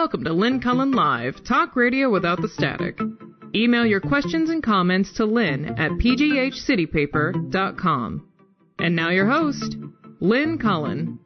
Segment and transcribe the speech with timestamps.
[0.00, 2.98] Welcome to Lynn Cullen Live, talk radio without the static.
[3.54, 8.28] Email your questions and comments to lynn at pghcitypaper.com.
[8.78, 9.76] And now your host,
[10.20, 11.18] Lynn Cullen.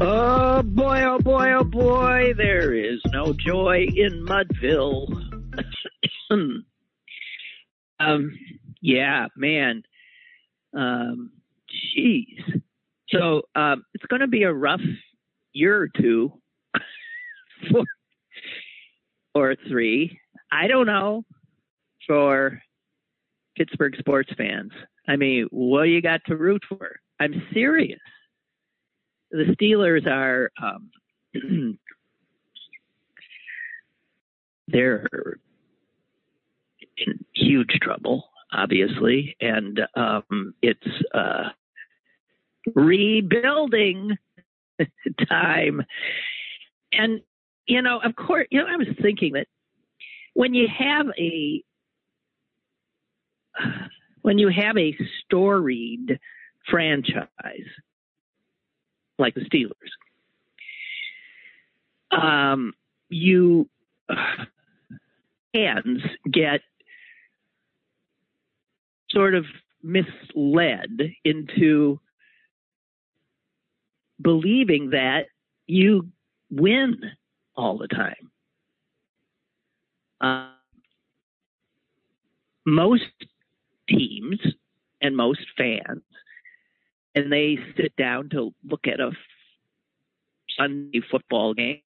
[0.00, 5.08] Oh boy, oh boy, oh boy, there is no joy in Mudville.
[7.98, 8.38] um,
[8.80, 9.82] yeah, man.
[10.72, 11.32] Um,
[11.68, 12.62] jeez.
[13.08, 14.78] So, um, it's going to be a rough
[15.58, 16.32] year or two
[17.70, 17.82] for,
[19.34, 20.18] or three.
[20.52, 21.24] I don't know
[22.06, 22.62] for
[23.56, 24.72] Pittsburgh sports fans.
[25.08, 26.96] I mean, what you got to root for?
[27.20, 27.98] I'm serious.
[29.30, 30.90] The Steelers are um,
[34.68, 35.08] they're
[36.96, 40.80] in huge trouble, obviously, and um, it's
[41.12, 41.48] uh,
[42.74, 44.16] rebuilding
[45.28, 45.82] time.
[46.92, 47.20] And
[47.66, 49.46] you know, of course, you know, I was thinking that
[50.34, 51.62] when you have a
[54.22, 56.18] when you have a storied
[56.68, 57.28] franchise
[59.18, 59.72] like the Steelers,
[62.10, 62.72] um,
[63.08, 63.68] you
[65.54, 66.60] fans get
[69.10, 69.44] sort of
[69.82, 71.98] misled into
[74.20, 75.26] believing that
[75.66, 76.08] you
[76.50, 77.00] win
[77.56, 78.30] all the time.
[80.20, 80.50] Uh,
[82.66, 83.04] most
[83.88, 84.40] teams
[85.00, 86.02] and most fans,
[87.14, 89.12] and they sit down to look at a
[90.58, 91.80] Sunday football game,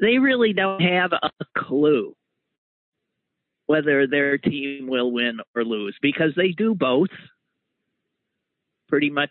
[0.00, 2.14] they really don't have a clue
[3.66, 7.10] whether their team will win or lose because they do both
[8.88, 9.30] pretty much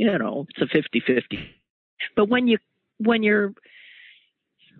[0.00, 1.46] you know it's a 50-50
[2.16, 2.56] but when you
[2.98, 3.52] when you're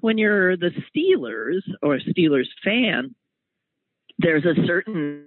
[0.01, 3.15] when you're the Steelers or a Steelers fan
[4.19, 5.27] there's a certain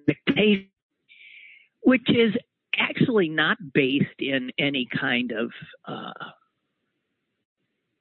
[1.82, 2.34] which is
[2.78, 5.52] actually not based in any kind of
[5.86, 6.30] uh,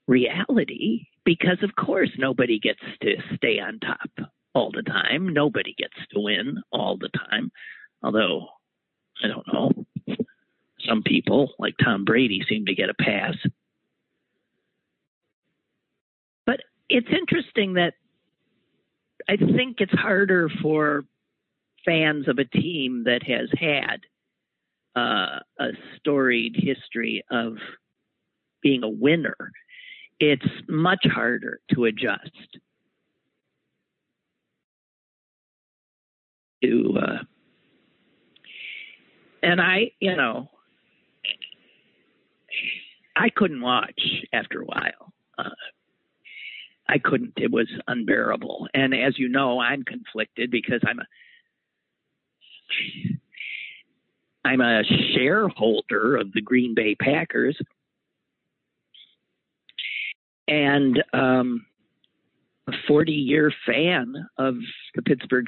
[0.07, 5.33] reality because of course nobody gets to stay on top all the time.
[5.33, 7.51] Nobody gets to win all the time.
[8.03, 8.49] Although
[9.23, 9.71] i don't know
[10.87, 13.35] some people like tom brady seem to get a pass
[16.47, 17.95] but it's interesting that
[19.29, 21.05] i think it's harder for
[21.85, 24.01] fans of a team that has had
[24.95, 27.57] uh, a storied history of
[28.63, 29.37] being a winner,
[30.21, 32.59] it's much harder to adjust
[36.63, 36.99] to.
[37.01, 37.19] Uh,
[39.43, 40.49] and I, you know,
[43.17, 44.01] I couldn't watch
[44.33, 45.13] after a while.
[45.39, 45.51] Uh,
[46.89, 47.35] I couldn't.
[47.37, 48.69] It was unbearable.
[48.75, 51.05] And as you know, I'm conflicted because I'm a
[54.45, 54.83] I'm a
[55.15, 57.57] shareholder of the Green Bay Packers,
[60.49, 61.65] and um,
[62.69, 64.57] a 40 year fan of
[64.95, 65.47] the Pittsburgh.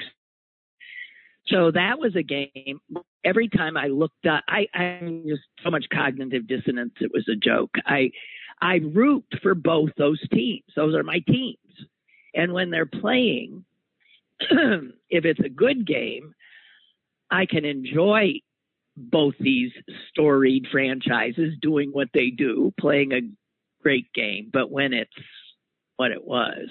[1.47, 2.79] So that was a game.
[3.23, 6.93] Every time I looked up, I, I just so much cognitive dissonance.
[6.99, 7.71] It was a joke.
[7.85, 8.11] I
[8.61, 10.63] I root for both those teams.
[10.75, 11.57] Those are my teams.
[12.33, 13.63] And when they're playing,
[14.39, 16.33] if it's a good game,
[17.29, 18.39] I can enjoy
[18.97, 19.71] both these
[20.09, 23.21] storied franchises doing what they do, playing a
[23.83, 24.49] great game.
[24.51, 25.11] But when it's
[25.97, 26.67] what it was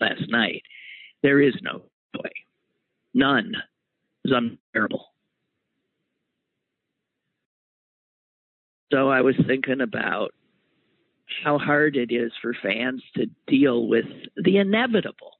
[0.00, 0.62] last night,
[1.22, 2.30] there is no joy.
[3.14, 3.52] None.
[4.26, 4.32] Was
[4.74, 5.04] unbearable.
[8.92, 10.32] So I was thinking about
[11.44, 15.32] how hard it is for fans to deal with the inevitable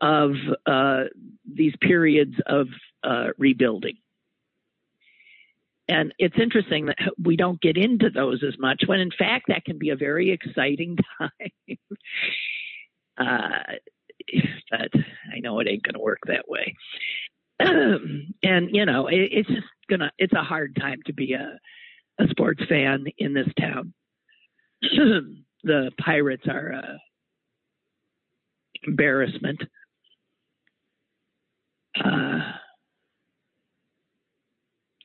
[0.00, 0.32] of
[0.66, 1.04] uh,
[1.52, 2.66] these periods of
[3.04, 3.98] uh, rebuilding.
[5.88, 9.64] And it's interesting that we don't get into those as much when in fact that
[9.64, 11.78] can be a very exciting time.
[13.18, 13.74] uh,
[14.70, 14.90] but
[15.34, 16.74] I know it ain't going to work that way.
[18.42, 21.58] and you know, it, it's just gonna, it's a hard time to be a,
[22.22, 23.92] a sports fan in this town.
[25.64, 26.98] the Pirates are a
[28.86, 29.62] embarrassment.
[32.02, 32.40] Uh,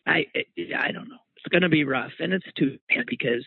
[0.08, 0.26] I
[0.78, 1.18] I don't know.
[1.38, 3.46] It's going to be rough, and it's too bad because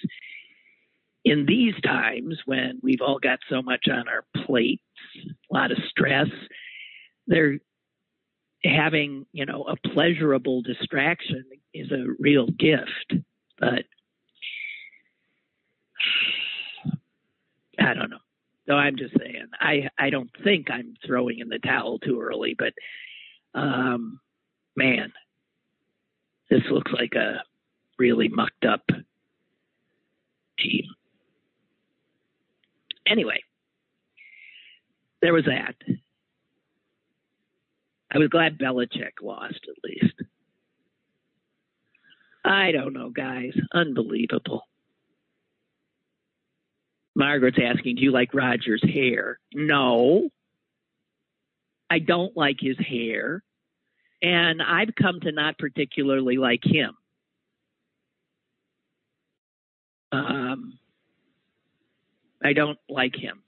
[1.24, 4.82] in these times when we've all got so much on our plates,
[5.50, 6.28] a lot of stress,
[7.26, 7.58] they're
[8.64, 11.44] having you know a pleasurable distraction
[11.74, 13.14] is a real gift,
[13.58, 13.84] but
[17.78, 18.18] I don't know.
[18.66, 22.54] So I'm just saying, I I don't think I'm throwing in the towel too early,
[22.58, 22.74] but
[23.54, 24.20] um,
[24.76, 25.12] man,
[26.50, 27.42] this looks like a
[27.98, 28.84] really mucked up
[30.58, 30.84] team.
[33.06, 33.42] Anyway,
[35.22, 35.74] there was that.
[38.10, 40.14] I was glad Belichick lost at least.
[42.44, 43.52] I don't know, guys.
[43.72, 44.62] Unbelievable.
[47.14, 49.38] Margaret's asking, Do you like Rodgers' hair?
[49.52, 50.30] No.
[51.90, 53.42] I don't like his hair.
[54.22, 56.94] And I've come to not particularly like him.
[60.10, 60.78] Um,
[62.42, 63.42] I don't like him.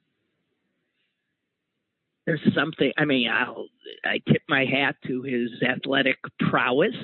[2.27, 2.93] There's something.
[2.99, 3.67] I mean, I'll
[4.05, 6.17] I tip my hat to his athletic
[6.51, 6.95] prowess,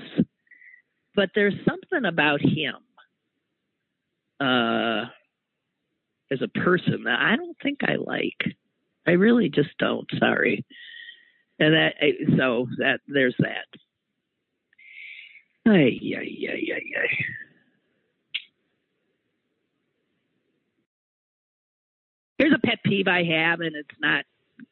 [1.15, 2.77] but there's something about him
[4.41, 5.07] uh,
[6.31, 8.57] as a person that I don't think I like.
[9.07, 10.09] I really just don't.
[10.19, 10.65] Sorry.
[11.59, 11.95] And that
[12.37, 13.67] so that there's that.
[15.67, 17.25] Ay, ay, ay, ay, ay.
[22.39, 24.25] Here's a pet peeve I have, and it's not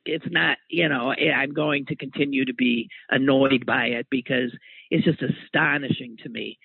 [0.07, 4.51] it's not you know i'm going to continue to be annoyed by it because
[4.91, 6.59] it's just astonishing to me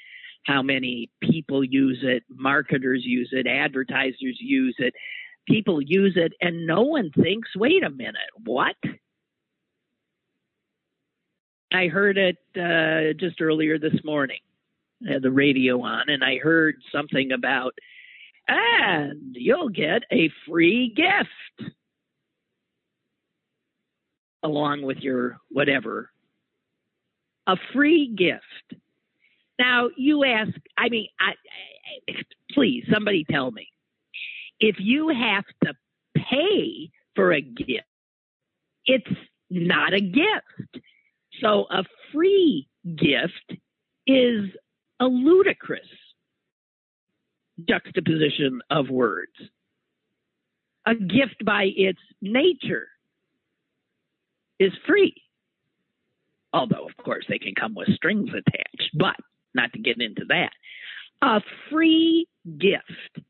[0.46, 4.94] how many people use it marketers use it advertisers use it.
[5.48, 8.76] People use it and no one thinks wait a minute what?
[11.72, 14.40] I heard it uh, just earlier this morning
[15.08, 17.74] I had the radio on and i heard something about
[18.48, 21.72] and you'll get a free gift
[24.44, 26.12] along with your whatever.
[27.48, 28.82] A free gift.
[29.58, 31.34] Now, you ask, I mean, I,
[32.52, 33.68] please, somebody tell me.
[34.60, 35.74] If you have to
[36.16, 37.84] pay for a gift,
[38.86, 39.18] it's
[39.50, 40.84] not a gift.
[41.42, 41.84] So a
[42.14, 43.60] free gift
[44.08, 44.50] is
[45.00, 45.88] a ludicrous
[47.68, 49.32] juxtaposition of words.
[50.86, 52.88] A gift by its nature
[54.60, 55.16] is free.
[56.54, 59.16] Although, of course, they can come with strings attached, but
[59.54, 60.52] not to get into that.
[61.22, 62.28] A free
[62.58, 63.26] gift.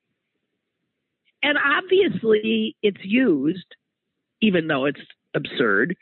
[1.43, 3.75] And obviously, it's used,
[4.41, 5.01] even though it's
[5.33, 5.95] absurd,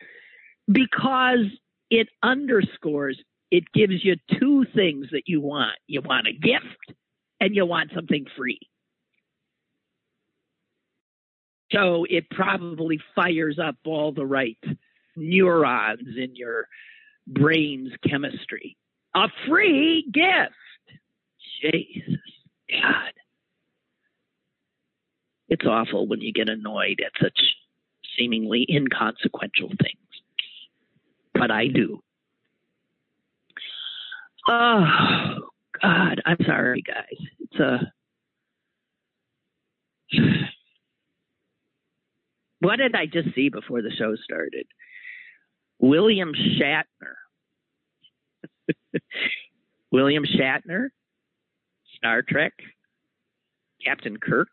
[0.71, 1.45] because
[1.89, 3.19] it underscores,
[3.51, 5.77] it gives you two things that you want.
[5.87, 6.97] You want a gift
[7.39, 8.59] and you want something free.
[11.71, 14.57] So it probably fires up all the right
[15.17, 16.67] neurons in your
[17.27, 18.77] brain's chemistry.
[19.15, 20.53] A free gift.
[21.61, 22.21] Jesus,
[22.69, 23.13] God.
[25.49, 27.39] It's awful when you get annoyed at such
[28.17, 29.97] seemingly inconsequential things.
[31.33, 32.01] But I do.
[34.47, 35.49] Oh,
[35.81, 37.27] God, I'm sorry, guys.
[37.39, 37.73] It's a.
[37.73, 37.79] Uh,
[42.59, 44.65] what did I just see before the show started?
[45.79, 47.15] William Shatner.
[49.91, 50.89] William Shatner,
[51.95, 52.53] Star Trek,
[53.83, 54.49] Captain Kirk,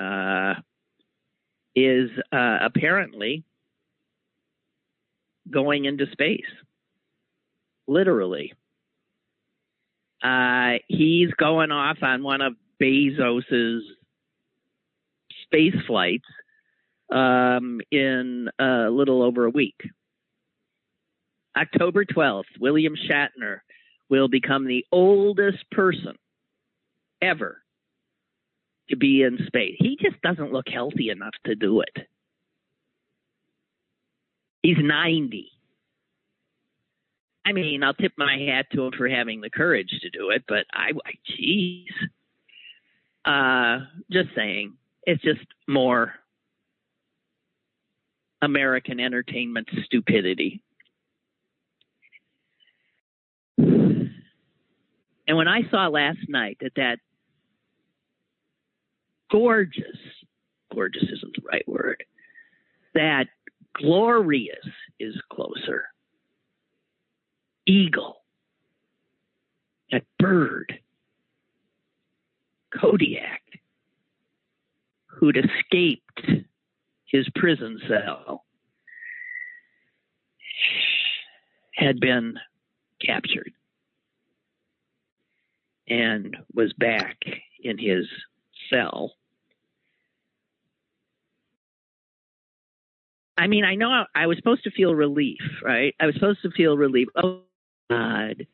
[0.00, 0.54] uh,
[1.74, 3.44] is uh, apparently
[5.50, 6.40] going into space.
[7.86, 8.52] Literally.
[10.22, 13.82] Uh, he's going off on one of Bezos's
[15.44, 16.28] space flights
[17.12, 19.80] um, in a little over a week.
[21.56, 23.58] October 12th, William Shatner
[24.08, 26.16] will become the oldest person
[27.20, 27.58] ever
[28.88, 29.76] to be in space.
[29.78, 32.06] He just doesn't look healthy enough to do it.
[34.62, 35.50] He's 90.
[37.44, 40.44] I mean, I'll tip my hat to him for having the courage to do it,
[40.48, 40.92] but I,
[41.28, 41.86] jeez.
[43.24, 46.14] Uh, just saying, it's just more
[48.42, 50.62] American entertainment stupidity.
[53.56, 56.98] And when I saw last night that that
[59.30, 59.96] gorgeous,
[60.74, 62.04] gorgeous isn't the right word,
[62.94, 63.28] that
[63.74, 64.66] glorious
[64.98, 65.84] is closer.
[67.64, 68.16] Eagle,
[69.92, 70.80] that bird,
[72.78, 73.42] Kodiak,
[75.06, 76.20] who'd escaped
[77.12, 78.44] his prison cell
[81.74, 82.38] had been
[83.04, 83.52] captured
[85.88, 87.18] and was back
[87.62, 88.06] in his
[88.72, 89.12] cell.
[93.36, 95.94] I mean, I know I, was supposed to feel relief, right?
[96.00, 97.08] I was supposed to feel relief.
[97.16, 97.42] Oh,
[97.90, 98.46] God.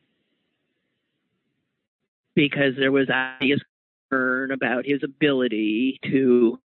[2.35, 3.59] Because there was obvious
[4.09, 6.59] concern about his ability to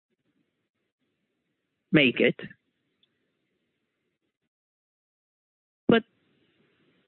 [1.92, 2.36] make it.
[5.88, 6.04] But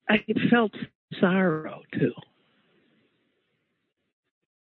[0.10, 0.74] I felt
[1.20, 2.14] sorrow too.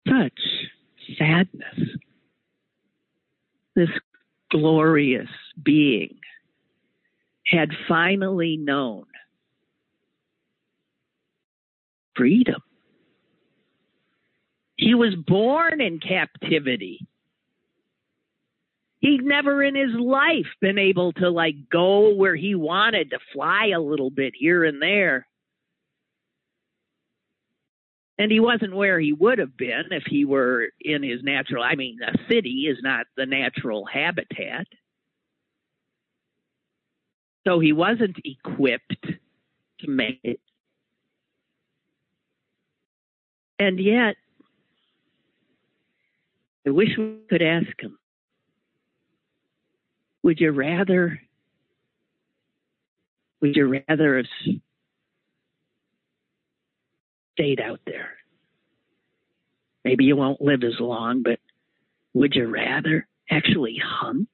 [0.09, 0.41] Such
[1.19, 1.97] sadness.
[3.75, 3.89] This
[4.51, 5.29] glorious
[5.63, 6.19] being
[7.47, 9.05] had finally known
[12.17, 12.63] freedom.
[14.77, 17.07] He was born in captivity.
[19.05, 23.67] He'd never in his life been able to like go where he wanted to fly
[23.67, 25.27] a little bit here and there.
[28.17, 31.63] And he wasn't where he would have been if he were in his natural.
[31.63, 34.67] I mean, a city is not the natural habitat.
[37.47, 38.97] So he wasn't equipped
[39.81, 40.41] to make it.
[43.59, 44.17] And yet,
[46.67, 47.99] I wish we could ask him,
[50.25, 51.21] would you rather,
[53.43, 54.27] would you rather have
[57.35, 58.15] stayed out there?
[59.85, 61.39] Maybe you won't live as long, but
[62.15, 64.31] would you rather actually hunt?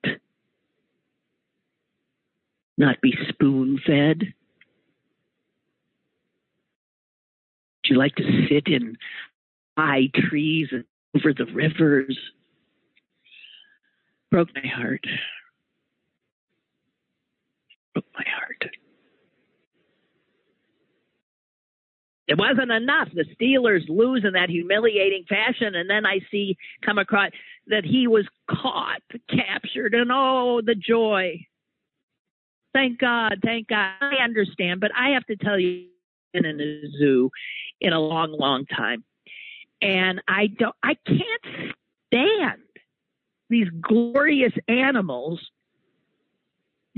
[2.78, 4.20] Not be spoon fed?
[7.82, 8.97] Would you like to sit in
[9.76, 10.85] high trees and
[11.16, 12.16] over the rivers?
[14.30, 15.04] Broke my heart.
[17.94, 18.70] Broke my heart.
[22.30, 23.09] It wasn't enough.
[23.12, 27.32] The Steelers lose in that humiliating fashion, and then I see come across
[27.66, 31.44] that he was caught, captured, and oh, the joy.
[32.73, 33.94] Thank God, thank God.
[34.00, 35.87] I understand, but I have to tell you,
[36.32, 37.30] been in a zoo
[37.80, 39.02] in a long, long time,
[39.82, 41.75] and I don't, I can't
[42.06, 42.62] stand
[43.49, 45.40] these glorious animals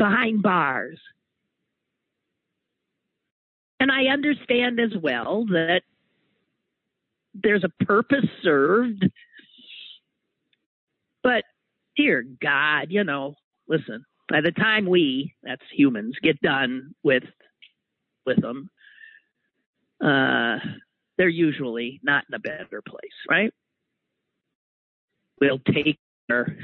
[0.03, 0.99] behind bars.
[3.79, 5.83] And I understand as well that
[7.35, 9.09] there's a purpose served.
[11.23, 11.45] But
[11.97, 13.37] dear God, you know,
[13.69, 17.25] listen, by the time we, that's humans, get done with
[18.27, 18.71] with them,
[20.05, 20.59] uh,
[21.17, 23.55] they're usually not in a better place, right?
[25.41, 26.57] We'll take their,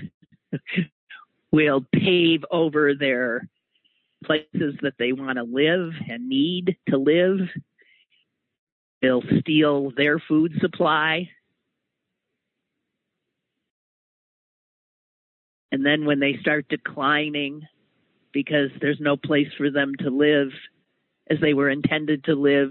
[1.53, 3.49] we'll pave over their
[4.25, 7.39] places that they want to live and need to live.
[9.01, 11.31] They'll steal their food supply.
[15.71, 17.63] And then when they start declining
[18.33, 20.49] because there's no place for them to live
[21.31, 22.71] as they were intended to live,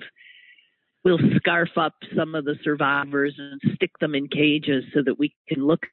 [1.03, 5.33] we'll scarf up some of the survivors and stick them in cages so that we
[5.47, 5.85] can look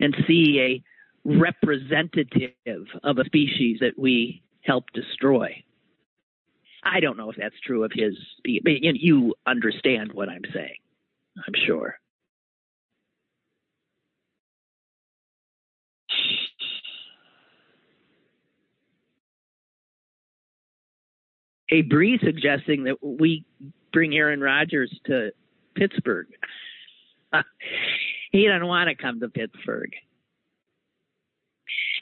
[0.00, 0.82] and see a
[1.28, 5.62] representative of a species that we help destroy.
[6.84, 8.14] I don't know if that's true of his.
[8.44, 10.78] You understand what I'm saying,
[11.36, 11.98] I'm sure.
[21.68, 23.44] Hey, Bree suggesting that we
[23.92, 25.32] bring Aaron Rodgers to
[25.74, 26.28] Pittsburgh.
[28.32, 29.92] he doesn't want to come to Pittsburgh.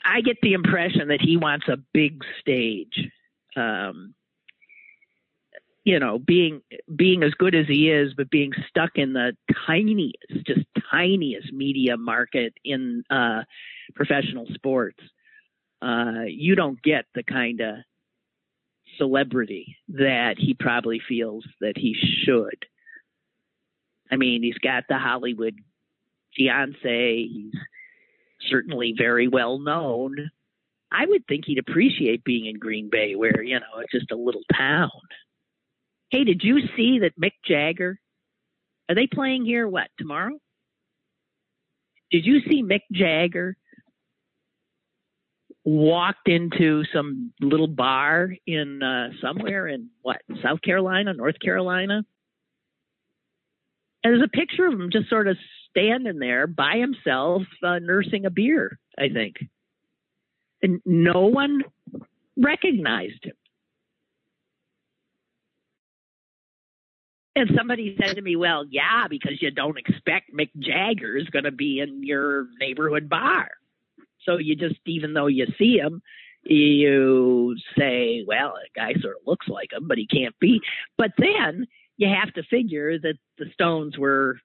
[0.04, 3.11] I get the impression that he wants a big stage.
[3.56, 4.14] Um,
[5.85, 6.62] you know, being
[6.95, 11.97] being as good as he is, but being stuck in the tiniest, just tiniest media
[11.97, 13.42] market in uh,
[13.95, 14.99] professional sports,
[15.80, 17.76] uh, you don't get the kind of
[18.99, 22.66] celebrity that he probably feels that he should.
[24.11, 25.55] I mean, he's got the Hollywood
[26.37, 27.27] fiance.
[27.27, 27.55] He's
[28.49, 30.31] certainly very well known.
[30.93, 34.17] I would think he'd appreciate being in Green Bay, where you know it's just a
[34.17, 34.91] little town.
[36.11, 37.99] Hey, did you see that Mick Jagger?
[38.89, 39.67] Are they playing here?
[39.69, 40.39] What tomorrow?
[42.13, 43.57] Did you see Mick Jagger
[45.65, 52.05] walked into some little bar in uh, somewhere in what South Carolina, North Carolina?
[54.07, 55.37] There's a picture of him just sort of
[55.71, 58.79] standing there by himself, uh, nursing a beer.
[58.97, 59.37] I think,
[60.63, 61.63] and no one
[62.37, 63.35] recognized him.
[67.35, 71.45] And somebody said to me, "Well, yeah, because you don't expect Mick Jagger is going
[71.45, 73.51] to be in your neighborhood bar,
[74.23, 76.01] so you just, even though you see him,
[76.45, 80.61] you say, well, a guy sort of looks like him, but he can't be.
[80.97, 84.38] But then you have to figure that the Stones were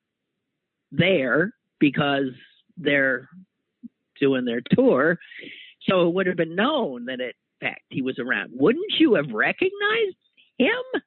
[0.91, 2.31] there because
[2.77, 3.27] they're
[4.19, 5.17] doing their tour,
[5.89, 8.51] so it would have been known that, in fact, he was around.
[8.53, 10.17] Wouldn't you have recognized
[10.57, 11.01] him?"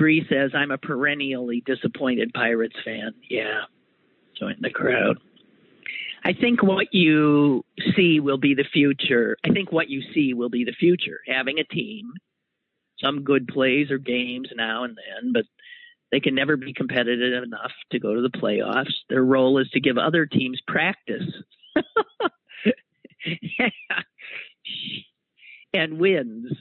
[0.00, 3.12] Bree says, I'm a perennially disappointed Pirates fan.
[3.28, 3.64] Yeah,
[4.38, 5.18] join the crowd.
[6.24, 7.62] I think what you
[7.94, 9.36] see will be the future.
[9.44, 11.20] I think what you see will be the future.
[11.26, 12.12] Having a team,
[12.98, 15.44] some good plays or games now and then, but
[16.10, 18.94] they can never be competitive enough to go to the playoffs.
[19.10, 21.30] Their role is to give other teams practice
[25.74, 26.52] and wins.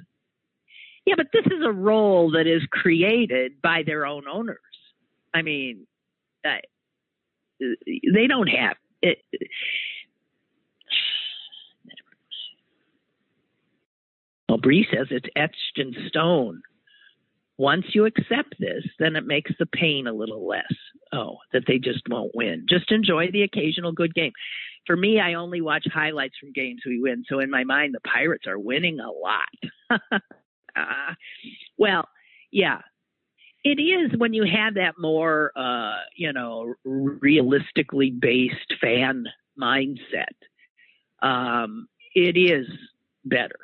[1.10, 4.60] Yeah, but this is a role that is created by their own owners.
[5.34, 5.88] I mean,
[6.46, 6.58] uh,
[7.60, 9.18] they don't have it.
[14.48, 16.64] Well, Bree says it's etched in stone.
[17.60, 20.74] Once you accept this, then it makes the pain a little less.
[21.14, 22.66] Oh, that they just won't win.
[22.68, 24.32] Just enjoy the occasional good game.
[24.88, 27.26] For me, I only watch highlights from games we win.
[27.30, 30.22] So in my mind, the Pirates are winning a lot.
[30.76, 31.14] uh,
[31.78, 32.08] well,
[32.52, 32.80] yeah,
[33.64, 39.26] it is when you have that more, uh, you know, realistically based fan
[39.60, 40.36] mindset.
[41.22, 42.68] Um, it is
[43.26, 43.60] better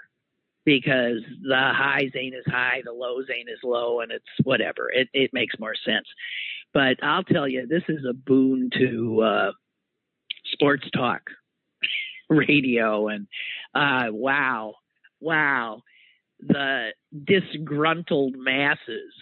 [0.66, 4.90] because the highs ain't as high, the lows ain't as low, and it's whatever.
[4.92, 6.08] It it makes more sense.
[6.74, 9.52] But I'll tell you, this is a boon to uh,
[10.52, 11.22] sports talk
[12.30, 13.28] radio, and
[13.74, 14.76] uh, wow,
[15.22, 15.84] wow
[16.48, 16.90] the
[17.26, 19.14] disgruntled masses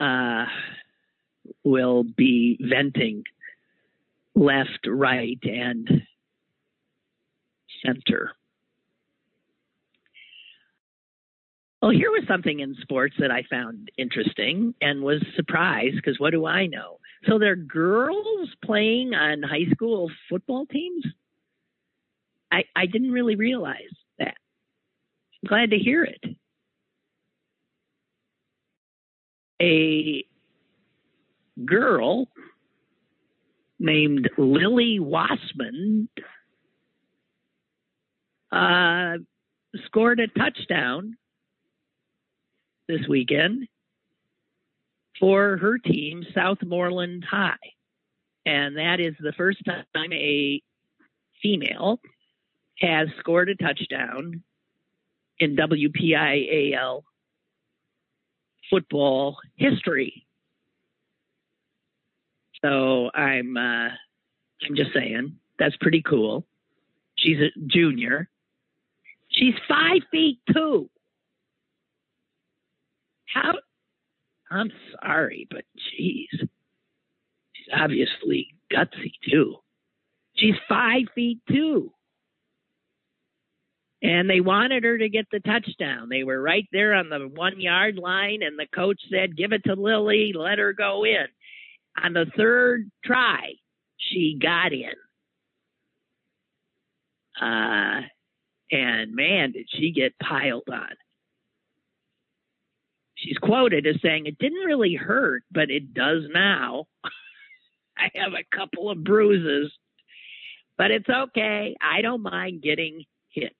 [0.00, 0.44] uh,
[1.62, 3.24] will be venting
[4.34, 5.88] left, right, and
[7.84, 8.32] center.
[11.80, 16.30] Well, here was something in sports that I found interesting and was surprised because what
[16.30, 16.98] do I know?
[17.28, 21.04] So there are girls playing on high school football teams?
[22.50, 23.92] I, I didn't really realize
[25.44, 26.36] glad to hear it.
[29.62, 30.24] A
[31.64, 32.28] girl
[33.78, 36.08] named Lily Wassman
[38.52, 39.18] uh,
[39.86, 41.16] scored a touchdown
[42.88, 43.66] this weekend
[45.18, 47.56] for her team, Southmoreland High.
[48.46, 50.60] And that is the first time a
[51.42, 52.00] female
[52.80, 54.42] has scored a touchdown
[55.38, 57.02] in WPIAL
[58.70, 60.26] football history.
[62.62, 63.88] So I'm uh,
[64.66, 66.46] I'm just saying that's pretty cool.
[67.16, 68.28] She's a junior.
[69.28, 70.88] She's five feet two.
[73.26, 73.54] How?
[74.50, 74.70] I'm
[75.02, 79.56] sorry, but geez, she's obviously gutsy too.
[80.36, 81.92] She's five feet two
[84.04, 86.10] and they wanted her to get the touchdown.
[86.10, 89.64] They were right there on the one yard line, and the coach said, Give it
[89.64, 91.24] to Lily, let her go in.
[92.04, 93.54] On the third try,
[93.96, 94.92] she got in.
[97.40, 98.02] Uh,
[98.70, 100.94] and man, did she get piled on.
[103.14, 106.84] She's quoted as saying, It didn't really hurt, but it does now.
[107.96, 109.72] I have a couple of bruises,
[110.76, 111.74] but it's okay.
[111.80, 113.56] I don't mind getting hit.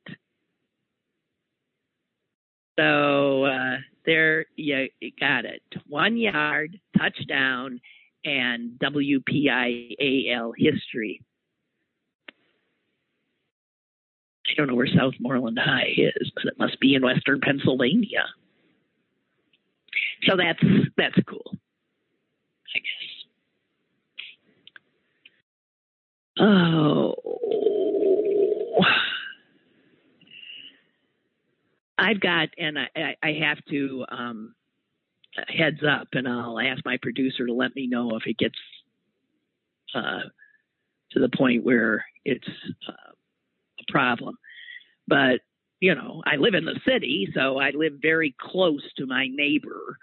[2.79, 4.89] So uh, there you
[5.21, 5.63] got it.
[5.87, 7.81] One yard, touchdown,
[8.25, 11.23] and WPIAL history.
[14.47, 18.25] I don't know where Southmoreland High is, but it must be in western Pennsylvania.
[20.27, 20.63] So that's
[20.97, 21.57] that's cool,
[22.75, 23.25] I guess.
[26.41, 27.15] Oh.
[32.05, 34.55] I've got, and I, I have to um,
[35.49, 38.59] heads up, and I'll ask my producer to let me know if it gets
[39.95, 40.29] uh,
[41.13, 42.47] to the point where it's
[42.87, 43.13] uh,
[43.81, 44.37] a problem.
[45.09, 45.41] But
[45.81, 49.97] you know, I live in the city, so I live very close to my neighbor,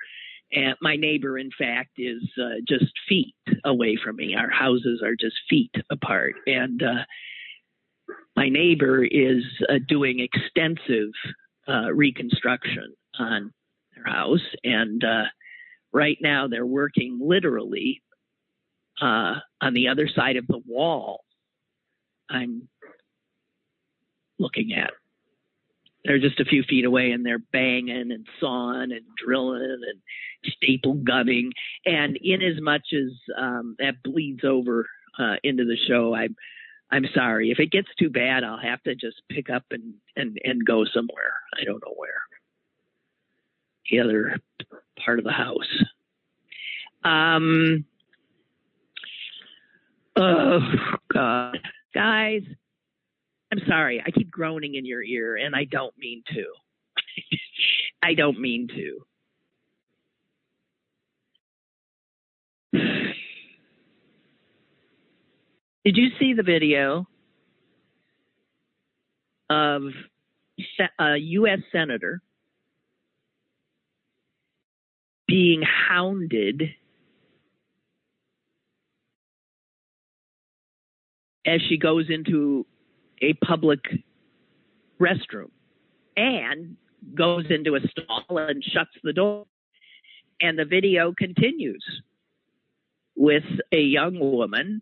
[0.52, 4.36] and my neighbor, in fact, is uh, just feet away from me.
[4.36, 7.04] Our houses are just feet apart, and uh,
[8.36, 11.12] my neighbor is uh, doing extensive
[11.72, 13.54] uh, reconstruction on
[13.96, 15.24] their house, and uh,
[15.94, 18.02] right now they're working literally
[19.02, 21.24] uh, on the other side of the wall.
[22.30, 22.68] I'm
[24.40, 24.92] looking at
[26.04, 30.96] they're just a few feet away and they're banging and sawing and drilling and staple
[30.96, 31.52] gunning.
[31.86, 34.88] And in as much as um, that bleeds over
[35.20, 36.36] uh, into the show, I'm
[36.92, 38.44] I'm sorry if it gets too bad.
[38.44, 41.34] I'll have to just pick up and and and go somewhere.
[41.60, 42.22] I don't know where.
[43.90, 44.38] The other
[45.04, 45.84] part of the house.
[47.04, 47.86] Um.
[50.18, 50.60] Oh
[51.14, 51.58] God,
[51.94, 52.44] guys
[53.52, 54.02] I'm sorry.
[54.06, 56.46] I keep groaning in your ear, and I don't mean to.
[58.04, 59.06] I don't mean to.
[65.84, 67.08] Did you see the video
[69.50, 69.84] of
[71.00, 71.60] a U.S.
[71.60, 72.22] Uh, senator
[75.28, 76.70] being hounded
[81.46, 82.66] as she goes into
[83.22, 83.80] a public
[85.00, 85.50] restroom
[86.16, 86.78] and
[87.16, 89.46] goes into a stall and shuts the door.
[90.42, 91.84] And the video continues
[93.16, 94.82] with a young woman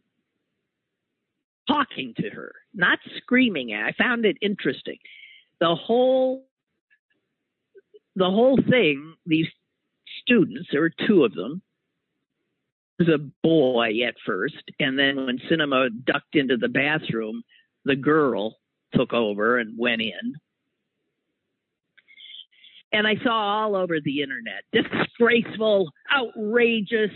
[1.70, 3.74] talking to her, not screaming.
[3.74, 4.98] I found it interesting.
[5.60, 6.46] The whole
[8.16, 9.48] the whole thing, these
[10.22, 11.62] students, there were two of them,
[12.98, 17.44] There was a boy at first, and then when Sinema ducked into the bathroom,
[17.86, 18.58] the girl
[18.94, 20.36] took over and went in.
[22.92, 27.12] And I saw all over the internet disgraceful, outrageous.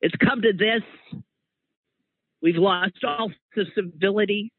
[0.00, 0.82] It's come to this.
[2.42, 4.52] We've lost all the civility.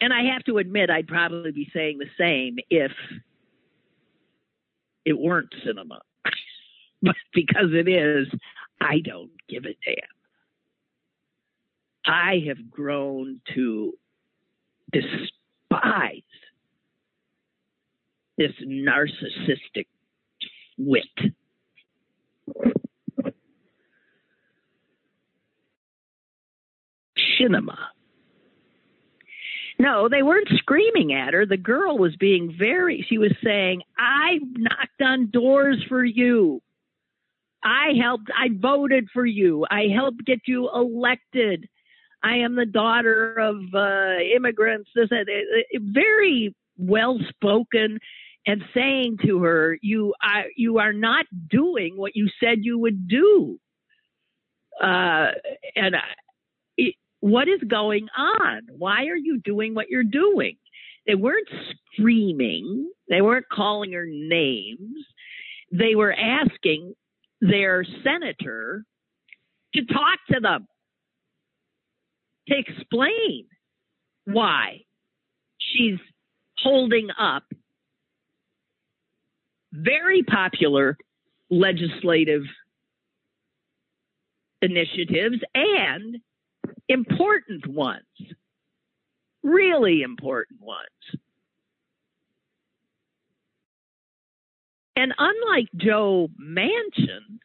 [0.00, 2.92] And I have to admit, I'd probably be saying the same if
[5.04, 5.98] it weren't Sinema.
[7.02, 8.28] but because it is,
[8.80, 9.96] I don't give a damn.
[12.04, 13.92] I have grown to
[14.90, 16.22] despise
[18.36, 19.86] this narcissistic
[20.78, 21.04] wit.
[27.42, 27.76] Sinema.
[29.78, 31.44] No, they weren't screaming at her.
[31.44, 36.62] The girl was being very, she was saying, I knocked on doors for you.
[37.64, 39.66] I helped, I voted for you.
[39.70, 41.68] I helped get you elected.
[42.22, 44.90] I am the daughter of uh, immigrants.
[44.94, 45.08] This,
[45.74, 47.98] very well spoken,
[48.46, 53.08] and saying to her, "You are you are not doing what you said you would
[53.08, 53.58] do."
[54.80, 55.28] Uh,
[55.76, 55.96] and
[56.76, 58.62] it, what is going on?
[58.76, 60.56] Why are you doing what you're doing?
[61.06, 61.48] They weren't
[61.94, 62.90] screaming.
[63.08, 65.06] They weren't calling her names.
[65.70, 66.94] They were asking
[67.40, 68.84] their senator
[69.74, 70.66] to talk to them,
[72.48, 73.46] to explain
[74.24, 74.80] why
[75.58, 76.00] she's
[76.58, 77.44] holding up
[79.72, 80.96] very popular
[81.50, 82.42] legislative
[84.60, 86.16] initiatives and
[86.88, 88.02] important ones,
[89.42, 91.22] really important ones.
[94.94, 97.38] And unlike Joe Manchin,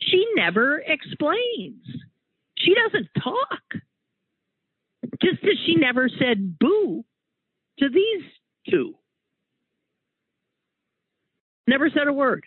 [0.00, 1.84] she never explains.
[2.56, 3.82] She doesn't talk.
[5.22, 7.04] Just as she never said boo
[7.78, 8.22] to these
[8.68, 8.94] two.
[11.66, 12.44] Never said a word.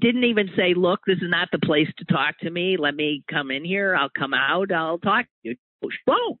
[0.00, 2.76] Didn't even say, look, this is not the place to talk to me.
[2.78, 3.94] Let me come in here.
[3.94, 4.72] I'll come out.
[4.72, 5.56] I'll talk to you.
[5.82, 6.38] She won't.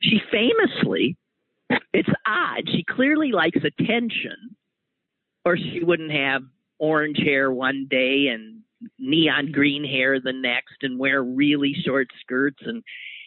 [0.00, 1.16] She famously
[1.92, 2.68] it's odd.
[2.70, 4.56] She clearly likes attention,
[5.44, 6.42] or she wouldn't have
[6.78, 8.60] orange hair one day and
[8.98, 12.82] neon green hair the next, and wear really short skirts and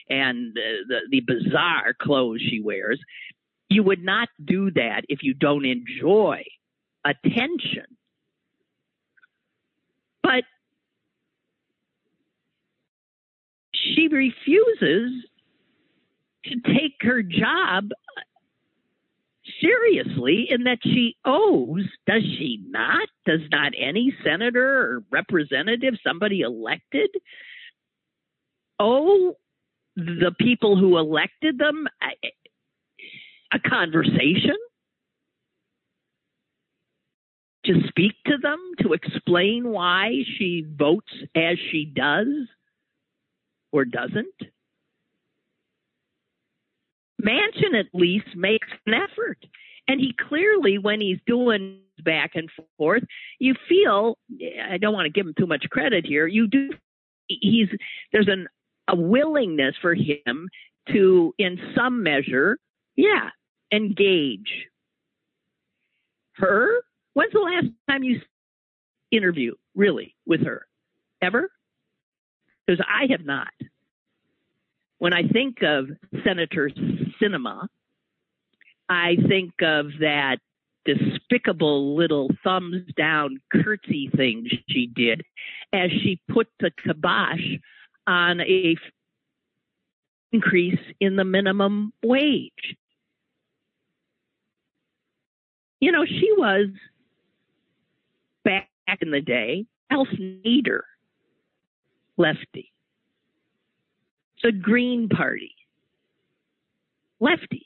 [0.09, 2.99] and the the bizarre clothes she wears.
[3.69, 6.43] You would not do that if you don't enjoy
[7.03, 7.85] attention.
[10.27, 10.43] But
[13.73, 15.23] she refuses
[16.43, 17.91] to take her job
[19.61, 23.07] seriously in that she owes, does she not?
[23.25, 27.09] Does not any senator or representative, somebody elected,
[28.79, 29.37] owe
[29.95, 31.87] the people who elected them
[33.53, 34.57] a conversation
[37.67, 42.27] to speak to them, to explain why she votes as she does
[43.71, 44.35] or doesn't.
[47.21, 49.37] Manchin at least makes an effort.
[49.87, 53.03] And he clearly, when he's doing back and forth,
[53.39, 54.17] you feel,
[54.69, 56.69] I don't want to give him too much credit here, you do,
[57.27, 57.69] he's,
[58.11, 58.47] there's an,
[58.87, 60.49] a willingness for him
[60.89, 62.57] to, in some measure,
[62.95, 63.29] yeah,
[63.71, 64.67] engage.
[66.33, 66.81] Her,
[67.17, 68.21] when's the last time you
[69.09, 70.67] interview really with her?
[71.19, 71.49] Ever?
[72.67, 73.47] Because I have not.
[74.99, 75.87] When I think of
[76.23, 76.69] Senator
[77.19, 77.67] Sinema,
[78.87, 80.37] I think of that
[80.85, 85.23] despicable little thumbs down curtsy thing she did
[85.73, 87.57] as she put the kibosh
[88.05, 88.75] on a
[90.31, 92.77] increase in the minimum wage.
[95.79, 96.67] You know, she was
[98.87, 100.81] back in the day, Ralph Nader,
[102.17, 102.71] lefty.
[104.43, 105.53] The Green Party,
[107.19, 107.65] lefty.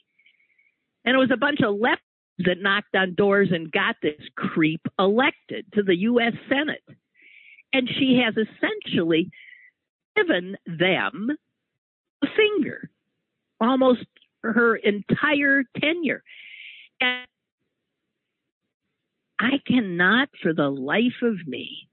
[1.06, 1.98] And it was a bunch of lefties
[2.46, 6.34] that knocked on doors and got this creep elected to the U.S.
[6.50, 6.84] Senate.
[7.72, 9.30] And she has essentially
[10.16, 11.30] given them
[12.24, 12.90] a finger
[13.62, 14.06] almost
[14.44, 16.24] her entire tenure.
[17.00, 17.28] And
[19.42, 21.90] I cannot, for the life of me,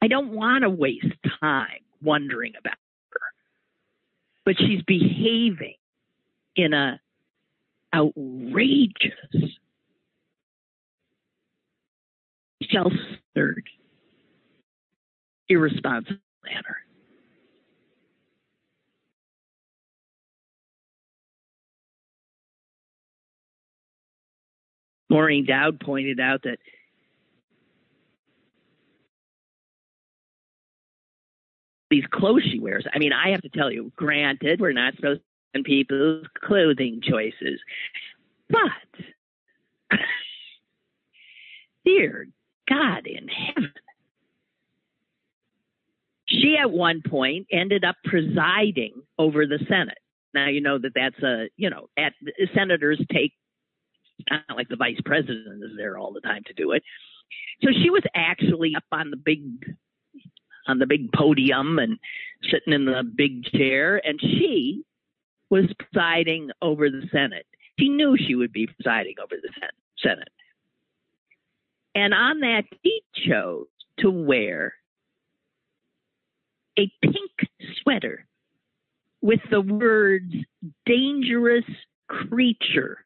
[0.00, 2.78] I don't want to waste time wondering about
[3.10, 3.20] her.
[4.46, 5.74] But she's behaving
[6.56, 6.98] in a
[7.94, 9.12] outrageous,
[12.70, 13.68] self-centered,
[15.50, 16.76] irresponsible manner.
[25.10, 26.58] Maureen Dowd pointed out that
[31.90, 32.86] these clothes she wears.
[32.92, 35.20] I mean, I have to tell you, granted, we're not supposed
[35.54, 37.60] to people's clothing choices,
[38.50, 38.60] but
[41.84, 42.28] dear
[42.68, 43.72] God in heaven.
[46.26, 49.98] She at one point ended up presiding over the Senate.
[50.34, 52.12] Now you know that that's a you know at
[52.54, 53.32] senators take
[54.30, 56.82] not like the vice president is there all the time to do it.
[57.62, 59.42] So she was actually up on the big
[60.66, 61.98] on the big podium and
[62.50, 64.84] sitting in the big chair and she
[65.50, 67.46] was presiding over the Senate.
[67.78, 69.50] She knew she would be presiding over the
[70.02, 70.28] Senate.
[71.94, 73.66] And on that, she chose
[74.00, 74.74] to wear
[76.78, 77.30] a pink
[77.82, 78.26] sweater
[79.20, 80.32] with the words
[80.86, 81.64] dangerous
[82.08, 83.04] creature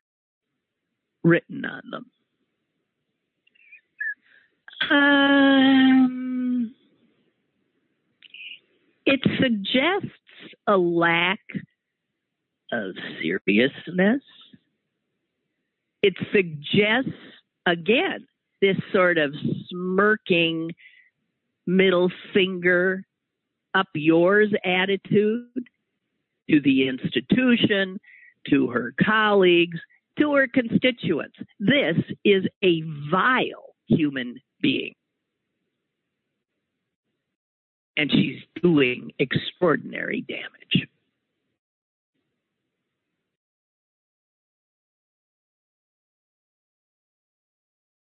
[1.24, 2.06] written on them.
[4.90, 6.74] Um,
[9.06, 10.16] it suggests
[10.66, 11.40] a lack
[12.72, 14.22] of seriousness.
[16.02, 17.10] It suggests,
[17.66, 18.26] again,
[18.60, 19.32] this sort of
[19.68, 20.72] smirking
[21.66, 23.04] middle finger
[23.74, 25.46] up yours attitude
[26.50, 28.00] to the institution,
[28.48, 29.78] to her colleagues,
[30.18, 31.36] to her constituents.
[31.58, 34.94] This is a vile human being.
[37.96, 40.88] And she's doing extraordinary damage.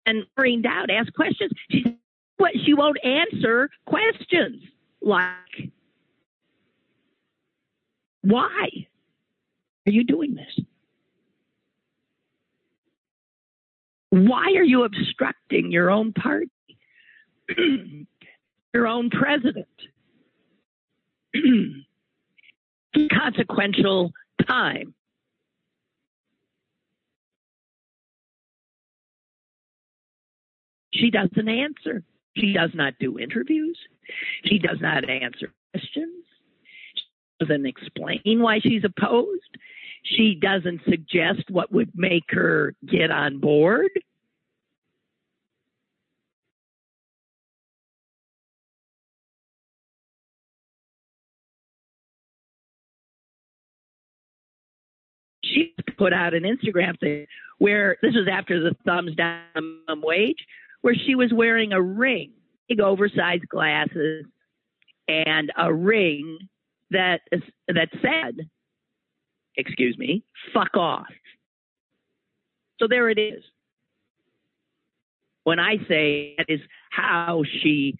[0.05, 1.51] And Maureen Dowd asked questions.
[1.71, 1.97] She
[2.37, 4.61] what she won't answer questions
[5.01, 5.71] like
[8.21, 8.69] why
[9.85, 10.65] are you doing this?
[14.09, 16.49] Why are you obstructing your own party,
[18.73, 19.67] your own president?
[23.11, 24.11] Consequential
[24.47, 24.93] time.
[30.93, 32.03] She doesn't answer.
[32.37, 33.77] She does not do interviews.
[34.45, 36.25] She does not answer questions.
[36.95, 37.03] She
[37.45, 39.57] doesn't explain why she's opposed.
[40.05, 43.89] She doesn't suggest what would make her get on board.
[55.43, 57.25] She put out an Instagram thing
[57.57, 60.45] where this was after the thumbs down minimum wage,
[60.81, 62.31] where she was wearing a ring,
[62.69, 64.25] big oversized glasses,
[65.07, 66.37] and a ring
[66.91, 67.21] that
[67.67, 68.49] that said
[69.57, 71.07] excuse me, fuck off.
[72.79, 73.43] So there it is.
[75.43, 77.97] When I say that is how she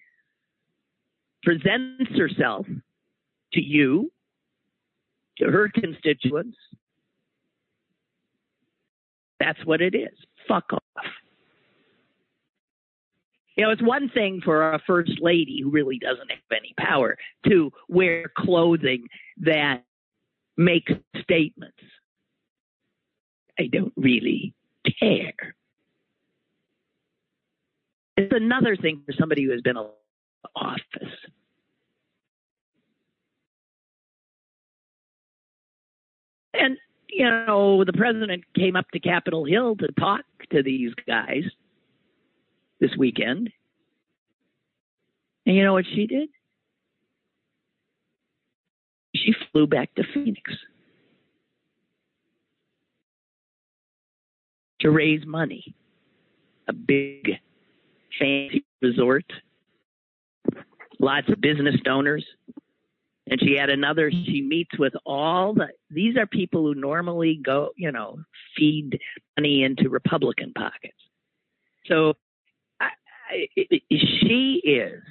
[1.42, 2.66] presents herself
[3.52, 4.10] to you,
[5.38, 6.56] to her constituents,
[9.38, 10.14] that's what it is.
[10.48, 11.04] Fuck off.
[13.56, 17.16] You know, it's one thing for a first lady who really doesn't have any power
[17.46, 19.06] to wear clothing
[19.38, 19.82] that
[20.56, 20.92] makes
[21.22, 21.78] statements.
[23.58, 24.54] I don't really
[25.00, 25.54] care.
[28.16, 29.86] It's another thing for somebody who has been in
[30.54, 31.12] office.
[36.54, 36.78] And,
[37.10, 41.44] you know, the president came up to Capitol Hill to talk to these guys
[42.80, 43.50] this weekend.
[45.44, 46.28] And you know what she did?
[49.26, 50.40] She flew back to Phoenix
[54.80, 55.74] to raise money.
[56.68, 57.30] A big,
[58.18, 59.24] fancy resort,
[61.00, 62.24] lots of business donors.
[63.28, 67.70] And she had another, she meets with all the, these are people who normally go,
[67.76, 68.18] you know,
[68.56, 69.00] feed
[69.36, 70.94] money into Republican pockets.
[71.86, 72.14] So
[72.80, 72.90] I,
[73.28, 75.02] I, she is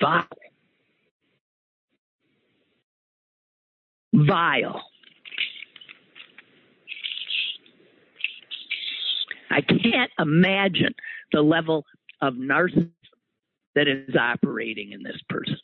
[0.00, 0.24] vile.
[4.12, 4.82] Vile.
[9.50, 10.94] I can't imagine
[11.32, 11.84] the level
[12.22, 12.90] of narcissism
[13.74, 15.58] that is operating in this person.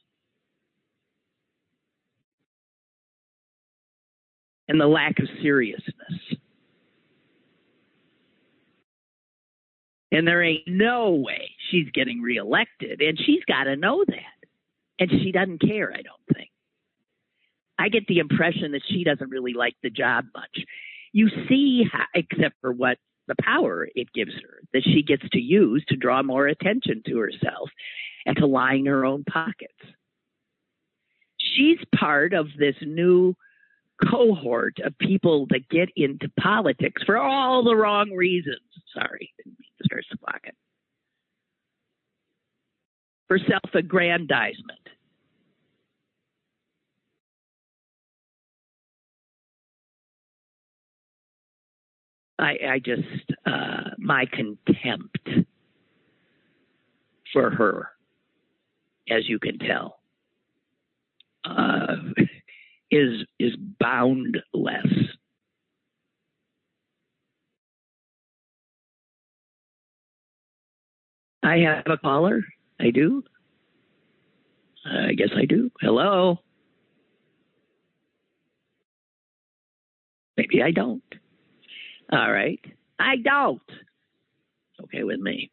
[4.69, 5.95] And the lack of seriousness.
[10.13, 13.01] And there ain't no way she's getting reelected.
[13.01, 14.49] And she's got to know that.
[14.99, 16.51] And she doesn't care, I don't think.
[17.79, 20.65] I get the impression that she doesn't really like the job much.
[21.13, 22.99] You see, how, except for what
[23.29, 27.19] the power it gives her that she gets to use to draw more attention to
[27.19, 27.71] herself
[28.25, 29.73] and to line her own pockets.
[31.39, 33.35] She's part of this new
[34.11, 38.61] cohort of people that get into politics for all the wrong reasons.
[38.95, 40.05] Sorry, didn't mean to start.
[43.29, 44.79] For self aggrandizement.
[52.39, 53.03] I, I just,
[53.47, 55.29] uh, my contempt
[57.33, 57.89] for her,
[59.11, 59.99] as you can tell,
[61.45, 61.97] uh,
[62.91, 64.43] is is boundless.
[71.43, 72.43] I have a caller.
[72.81, 73.23] I do.
[74.85, 75.71] I guess I do.
[75.81, 76.39] Hello.
[80.37, 81.03] Maybe I don't.
[82.13, 82.61] All right.
[82.99, 83.63] I don't.
[84.83, 85.51] Okay with me.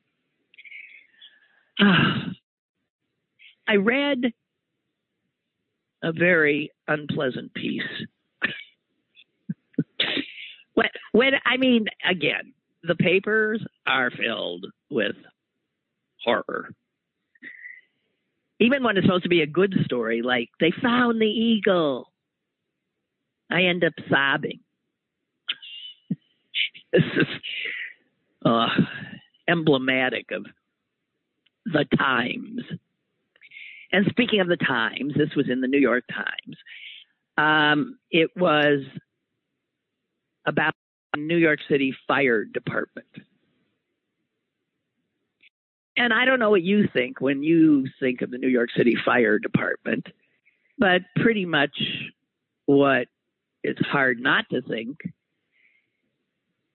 [1.80, 1.84] Uh,
[3.68, 4.34] I read
[6.04, 7.82] a very unpleasant piece.
[10.74, 15.16] when, when I mean, again, the papers are filled with
[16.24, 16.72] horror.
[18.64, 22.12] Even when it's supposed to be a good story, like they found the eagle,
[23.52, 24.62] I end up sobbing.
[26.94, 27.28] this is
[28.46, 28.70] uh,
[29.50, 30.46] emblematic of
[31.66, 32.62] the times.
[33.92, 36.58] And speaking of the Times, this was in the New York Times.
[37.38, 38.80] Um, it was
[40.46, 40.74] about
[41.18, 43.08] New York City Fire Department.
[45.96, 48.96] And I don't know what you think when you think of the New York City
[49.06, 50.08] Fire Department,
[50.78, 51.78] but pretty much
[52.66, 53.08] what
[53.64, 54.98] it's hard not to think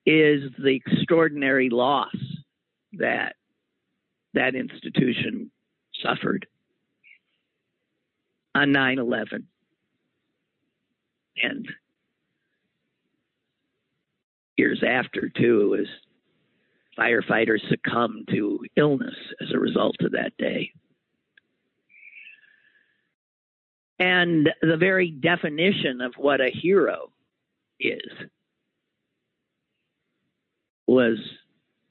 [0.05, 2.15] is the extraordinary loss
[2.93, 3.35] that
[4.33, 5.51] that institution
[6.01, 6.47] suffered
[8.55, 9.47] on 9 11.
[11.41, 11.67] And
[14.57, 15.87] years after, too, it was
[16.99, 20.71] firefighters succumbed to illness as a result of that day.
[23.99, 27.11] And the very definition of what a hero
[27.79, 28.11] is
[30.87, 31.17] was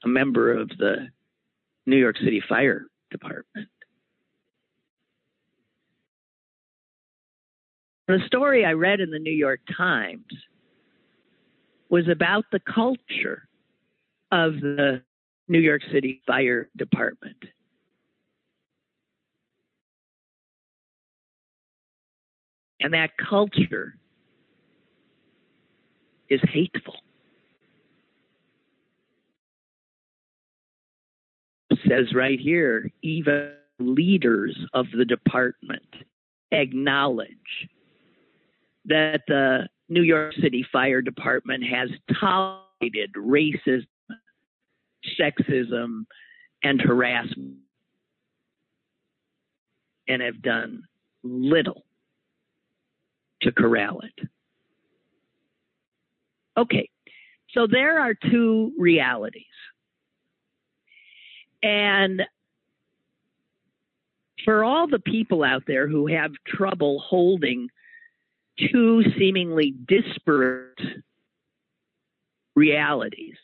[0.03, 1.07] a member of the
[1.85, 3.69] New York City Fire Department.
[8.07, 10.25] The story I read in the New York Times
[11.89, 13.48] was about the culture
[14.31, 15.01] of the
[15.47, 17.37] New York City Fire Department.
[22.81, 23.95] And that culture
[26.29, 26.95] is hateful.
[31.71, 35.83] It says right here, even leaders of the department
[36.51, 37.67] acknowledge
[38.85, 43.87] that the New York City Fire Department has tolerated racism,
[45.19, 46.05] sexism,
[46.63, 47.57] and harassment
[50.07, 50.83] and have done
[51.23, 51.85] little
[53.41, 54.27] to corral it.
[56.57, 56.89] Okay,
[57.53, 59.45] so there are two realities.
[61.63, 62.23] And
[64.43, 67.69] for all the people out there who have trouble holding
[68.71, 70.79] two seemingly disparate
[72.55, 73.35] realities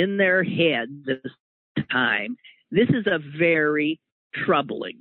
[0.00, 1.32] in their head this
[1.90, 2.36] time,
[2.70, 4.00] this is a very
[4.44, 4.98] troubling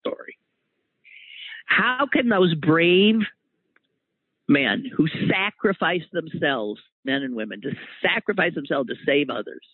[0.00, 0.36] story.
[1.66, 3.16] How can those brave
[4.48, 7.72] men who sacrifice themselves, men and women, to
[8.02, 9.66] sacrifice themselves to save others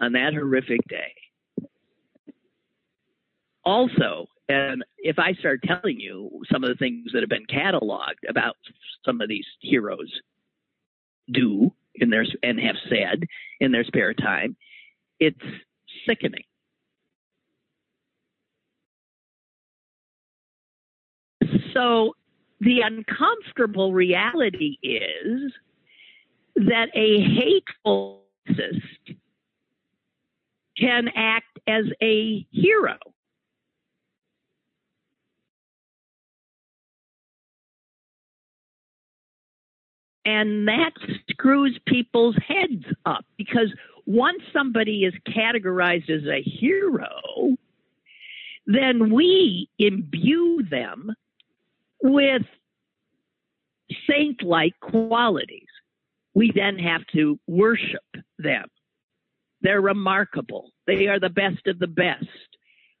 [0.00, 1.12] on that horrific day?
[3.64, 8.28] Also, and if I start telling you some of the things that have been cataloged
[8.28, 8.56] about
[9.04, 10.10] some of these heroes
[11.30, 11.70] do
[12.00, 13.24] in their and have said
[13.60, 14.56] in their spare time,
[15.20, 15.38] it's
[16.06, 16.44] sickening.
[21.72, 22.14] So
[22.60, 25.52] the uncomfortable reality is
[26.56, 28.82] that a hateful racist
[30.76, 32.96] can act as a hero.
[40.28, 40.90] And that
[41.30, 43.72] screws people's heads up because
[44.04, 47.56] once somebody is categorized as a hero,
[48.66, 51.14] then we imbue them
[52.02, 52.42] with
[54.06, 55.66] saint like qualities.
[56.34, 58.04] We then have to worship
[58.38, 58.66] them.
[59.62, 60.72] They're remarkable.
[60.86, 62.26] They are the best of the best.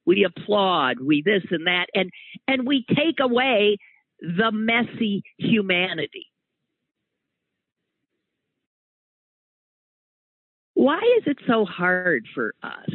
[0.06, 2.10] We applaud, we this and that, and,
[2.46, 3.76] and we take away
[4.18, 6.28] the messy humanity.
[10.78, 12.90] Why is it so hard for us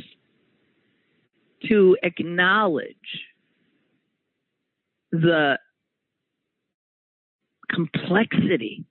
[1.68, 2.96] to acknowledge
[5.12, 5.60] the
[7.70, 8.86] complexity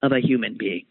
[0.00, 0.86] of a human being.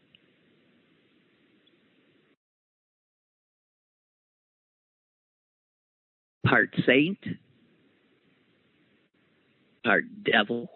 [6.46, 7.18] Part saint,
[9.84, 10.70] part devil,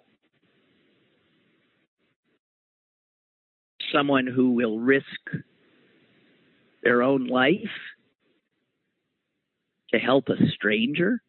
[3.94, 5.06] someone who will risk
[6.84, 7.56] their own life
[9.92, 11.22] to help a stranger.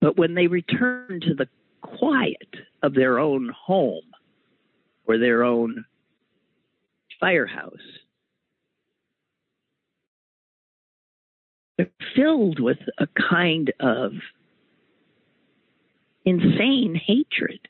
[0.00, 1.48] But when they return to the
[1.80, 4.04] quiet of their own home
[5.06, 5.84] or their own
[7.18, 7.72] firehouse,
[11.76, 14.12] they're filled with a kind of
[16.24, 17.60] insane hatred.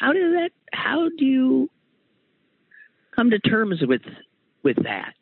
[0.00, 1.70] How does that how do you
[3.14, 4.02] come to terms with
[4.62, 5.14] with that?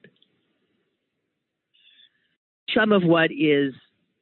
[2.74, 3.72] some of what is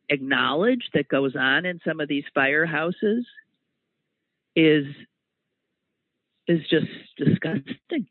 [0.08, 3.22] acknowledged that goes on in some of these firehouses
[4.54, 4.84] is
[6.48, 6.86] is just
[7.16, 8.06] disgusting.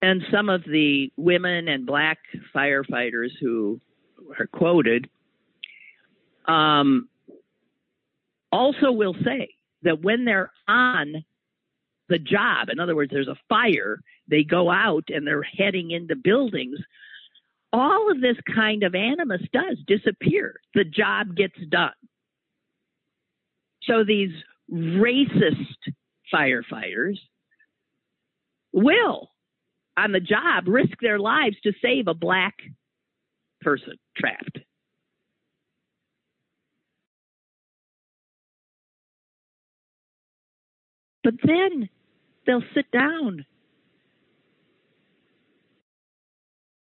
[0.00, 2.18] And some of the women and black
[2.54, 3.80] firefighters who
[4.38, 5.08] are quoted
[6.46, 7.08] um,
[8.52, 9.48] also will say
[9.82, 11.24] that when they're on
[12.08, 12.68] the job.
[12.70, 16.78] In other words, there's a fire, they go out and they're heading into buildings.
[17.72, 20.60] All of this kind of animus does disappear.
[20.74, 21.92] The job gets done.
[23.82, 24.32] So these
[24.72, 25.92] racist
[26.32, 27.18] firefighters
[28.72, 29.30] will,
[29.96, 32.54] on the job, risk their lives to save a black
[33.60, 34.58] person trapped.
[41.24, 41.88] But then
[42.46, 43.44] they'll sit down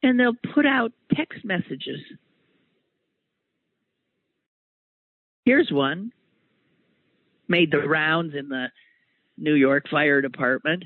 [0.02, 2.00] and they'll put out text messages.
[5.44, 6.12] Here's one
[7.48, 8.66] made the rounds in the
[9.38, 10.84] New York Fire Department.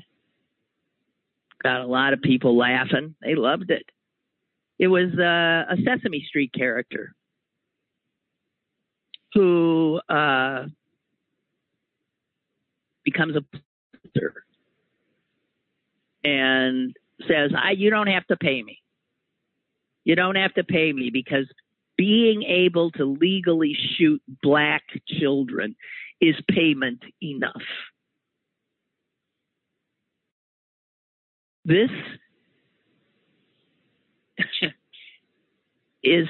[1.63, 3.15] Got a lot of people laughing.
[3.21, 3.85] They loved it.
[4.79, 7.13] It was uh, a Sesame Street character.
[9.33, 10.65] who uh,
[13.11, 14.43] becomes a pastor
[16.23, 16.95] and
[17.27, 18.81] says, "I you don't have to pay me.
[20.03, 21.45] You don't have to pay me because
[21.97, 25.75] being able to legally shoot black children
[26.19, 27.61] is payment enough."
[31.63, 31.91] This
[36.03, 36.27] is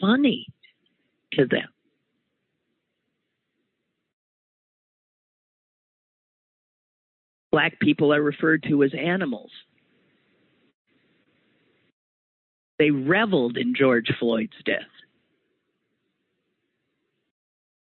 [0.00, 0.46] funny
[1.32, 1.68] to them.
[7.52, 9.50] Black people are referred to as animals.
[12.78, 14.78] They reveled in George Floyd's death.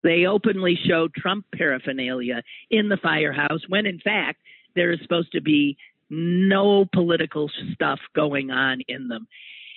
[0.04, 2.42] They openly show Trump paraphernalia
[2.72, 4.42] in the firehouse when, in fact,
[4.76, 5.78] there is supposed to be
[6.10, 9.28] no political stuff going on in them.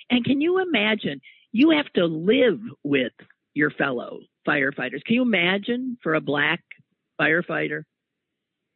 [0.09, 1.21] And can you imagine?
[1.51, 3.13] You have to live with
[3.53, 5.03] your fellow firefighters.
[5.05, 6.61] Can you imagine for a black
[7.19, 7.83] firefighter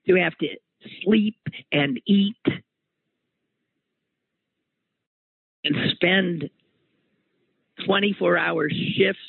[0.08, 0.47] to have to
[1.04, 1.38] sleep
[1.72, 2.36] and eat
[5.64, 6.50] and spend
[7.86, 9.20] 24 hour shifts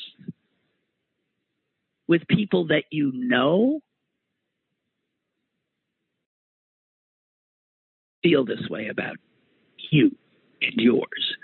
[2.08, 3.80] with people that you know
[8.22, 9.16] feel this way about
[9.90, 10.10] you
[10.62, 11.36] and yours.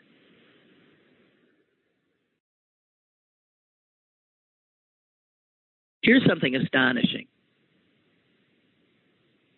[6.03, 7.27] Here's something astonishing.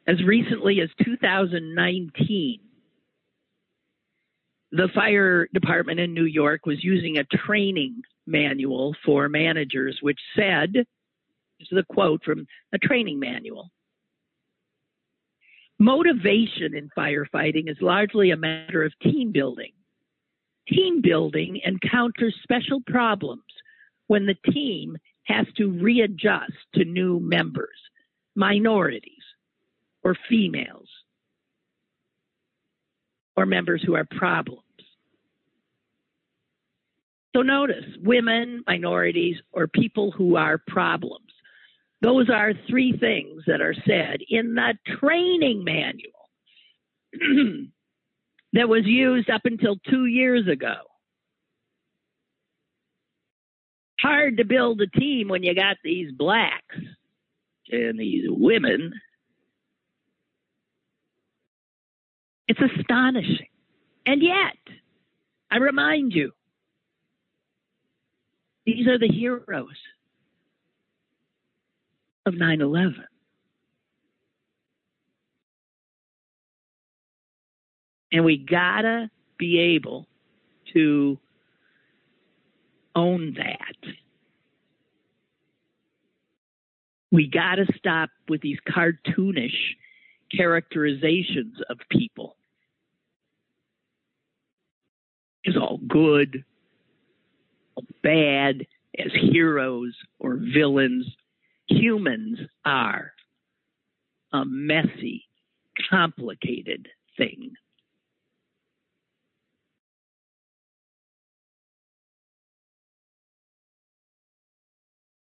[0.09, 2.61] As recently as 2019,
[4.73, 10.73] the fire department in New York was using a training manual for managers, which said,
[10.73, 13.71] this is a quote from a training manual.
[15.79, 19.73] Motivation in firefighting is largely a matter of team building.
[20.69, 23.43] Team building encounters special problems
[24.07, 27.77] when the team has to readjust to new members,
[28.35, 29.18] minorities,
[30.09, 30.89] or females,
[33.37, 34.63] or members who are problems.
[37.37, 41.27] So notice women, minorities, or people who are problems.
[42.01, 46.13] Those are three things that are said in the training manual
[48.55, 50.77] that was used up until two years ago.
[54.01, 56.77] Hard to build a team when you got these blacks
[57.71, 58.93] and these women.
[62.49, 63.49] It's astonishing.
[64.07, 64.57] And yet,
[65.51, 66.33] I remind you,
[68.65, 69.77] these are the heroes
[72.25, 73.05] of 9 11.
[78.11, 80.07] And we gotta be able
[80.73, 81.19] to
[82.95, 83.93] own that.
[87.13, 89.77] We gotta stop with these cartoonish
[90.35, 92.38] characterizations of people.
[95.49, 96.45] Is all good,
[97.75, 98.67] all bad,
[98.99, 101.07] as heroes or villains
[101.69, 103.13] humans are
[104.35, 105.25] a messy,
[105.89, 107.53] complicated thing.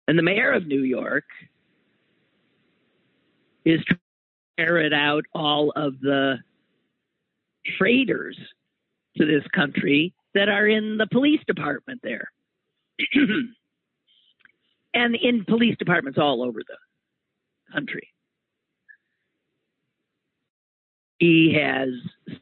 [0.07, 1.27] And the mayor of New York
[3.67, 6.39] is trying to ferret out all of the
[7.77, 8.39] traitors
[9.17, 12.31] to this country that are in the police department there.
[14.95, 18.09] and in police departments all over the country.
[21.19, 21.89] He has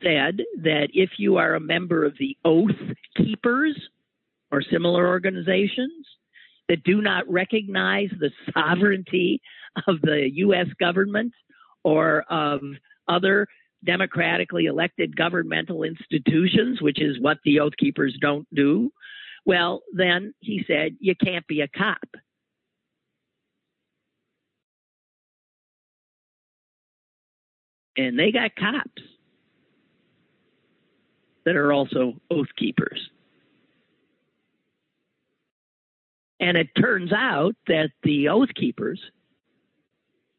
[0.03, 2.71] said that if you are a member of the Oath
[3.17, 3.77] Keepers
[4.51, 6.07] or similar organizations
[6.69, 9.41] that do not recognize the sovereignty
[9.87, 10.67] of the U.S.
[10.79, 11.33] government
[11.85, 12.61] or of
[13.09, 13.47] other
[13.87, 18.91] democratically elected governmental institutions, which is what the Oath Keepers don't do,
[19.45, 22.09] well, then he said, you can't be a cop.
[27.97, 29.03] and they got cops
[31.45, 33.11] that are also oath keepers.
[36.39, 39.01] And it turns out that the oath keepers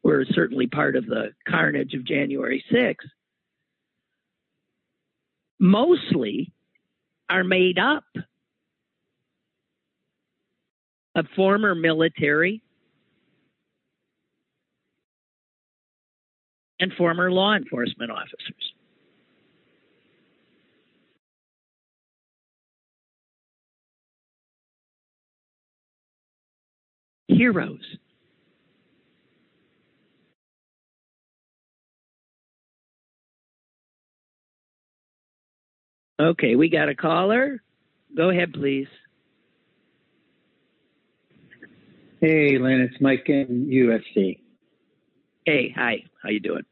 [0.02, 2.96] were certainly part of the carnage of January 6th,
[5.58, 6.52] mostly
[7.28, 8.04] are made up
[11.14, 12.62] of former military
[16.80, 18.72] and former law enforcement officers.
[27.38, 27.78] heroes.
[36.20, 37.62] Okay, we got a caller.
[38.16, 38.88] Go ahead, please.
[42.20, 44.40] Hey, Lynn, it's Mike in USC.
[45.46, 46.02] Hey, hi.
[46.20, 46.64] How you doing?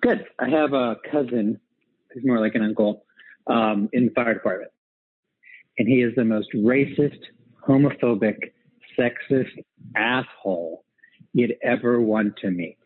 [0.00, 0.24] Good.
[0.38, 1.60] I have a cousin
[2.10, 3.04] who's more like an uncle
[3.46, 4.70] um, in the fire department,
[5.78, 7.18] and he is the most racist,
[7.68, 8.52] homophobic,
[8.98, 9.50] sexist
[9.94, 10.84] asshole
[11.34, 12.78] you'd ever want to meet.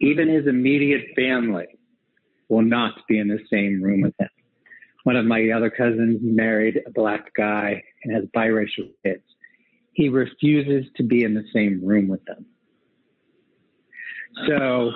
[0.00, 1.66] Even his immediate family
[2.48, 4.28] will not be in the same room with him.
[5.04, 9.22] One of my other cousins married a black guy and has biracial kids.
[9.92, 12.46] He refuses to be in the same room with them.
[14.46, 14.92] So,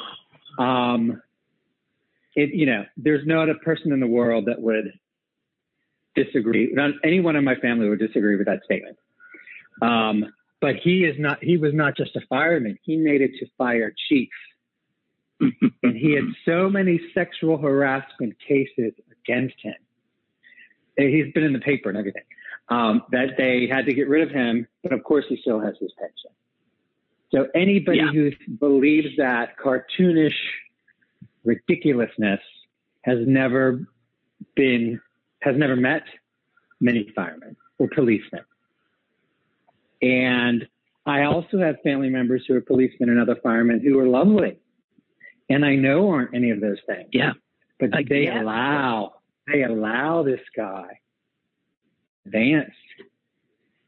[0.63, 1.21] um,
[2.35, 4.93] it, you know, there's not a person in the world that would
[6.15, 6.71] disagree.
[6.73, 8.97] Not anyone in my family would disagree with that statement.
[9.81, 10.27] Um,
[10.61, 11.43] but he is not.
[11.43, 12.79] He was not just a fireman.
[12.83, 14.29] He made it to fire chief,
[15.41, 19.75] and he had so many sexual harassment cases against him.
[20.97, 22.23] He's been in the paper and everything.
[22.69, 25.75] Um, that they had to get rid of him, but of course he still has
[25.81, 26.31] his pension.
[27.35, 28.13] So anybody yeah.
[28.13, 30.37] who believes that cartoonish
[31.45, 32.41] ridiculousness
[33.03, 33.87] has never
[34.55, 35.01] been,
[35.41, 36.03] has never met
[36.81, 38.45] many firemen or policemen.
[40.01, 40.69] And
[41.07, 44.59] I also have family members who are policemen and other firemen who are lovely.
[45.49, 47.09] And I know aren't any of those things.
[47.13, 47.33] Yeah.
[47.81, 49.15] But they allow,
[49.47, 51.01] they allow this guy
[52.27, 52.75] advance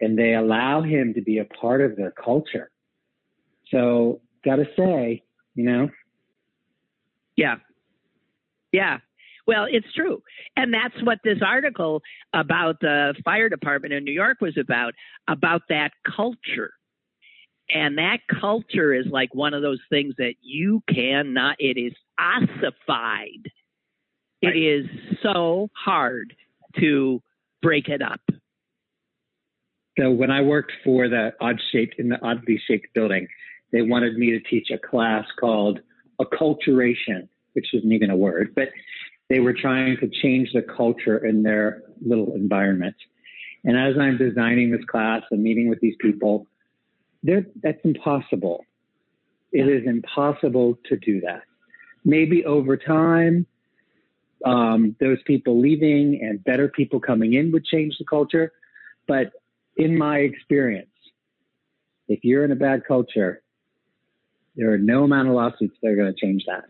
[0.01, 2.71] and they allow him to be a part of their culture.
[3.71, 5.23] So gotta say,
[5.55, 5.89] you know.
[7.37, 7.57] Yeah.
[8.73, 8.99] Yeah.
[9.47, 10.23] Well, it's true.
[10.57, 12.03] And that's what this article
[12.33, 14.95] about the fire department in New York was about,
[15.29, 16.73] about that culture.
[17.71, 23.51] And that culture is like one of those things that you cannot, it is ossified.
[24.47, 24.87] It is
[25.23, 26.35] so hard
[26.81, 27.23] to
[27.63, 28.21] break it up.
[29.99, 33.29] So when I worked for the odd shaped in the oddly shaped building,
[33.73, 35.81] they wanted me to teach a class called
[36.21, 38.69] acculturation, which isn't even a word, but
[39.29, 42.97] they were trying to change the culture in their little environment.
[43.65, 46.47] And as I'm designing this class and meeting with these people,
[47.23, 48.65] that's impossible.
[49.53, 51.43] It is impossible to do that.
[52.05, 53.47] Maybe over time,
[54.45, 58.53] um, those people leaving and better people coming in would change the culture.
[59.09, 59.33] But
[59.77, 60.89] in my experience,
[62.09, 63.43] if you're in a bad culture,
[64.57, 66.65] there are no amount of lawsuits that are going to change that.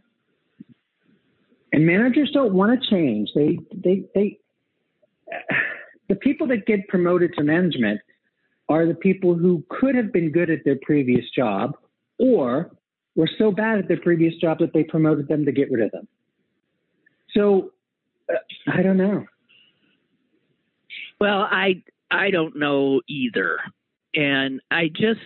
[1.73, 3.31] And managers don't want to change.
[3.35, 4.39] They, they, they,
[6.09, 8.01] the people that get promoted to management
[8.69, 11.77] are the people who could have been good at their previous job
[12.19, 12.71] or
[13.17, 15.91] were so bad at their previous job that they promoted them to get rid of
[15.91, 16.09] them.
[17.37, 17.73] So
[18.31, 18.37] uh,
[18.73, 19.27] I don't know.
[21.21, 23.59] Well, I I don't know either,
[24.15, 25.21] and I just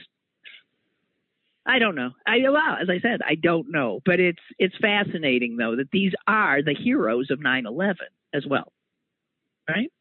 [1.67, 2.11] I don't know.
[2.27, 6.13] I well, as I said, I don't know, but it's it's fascinating though that these
[6.27, 7.97] are the heroes of 9/11
[8.33, 8.73] as well,
[9.69, 9.93] right?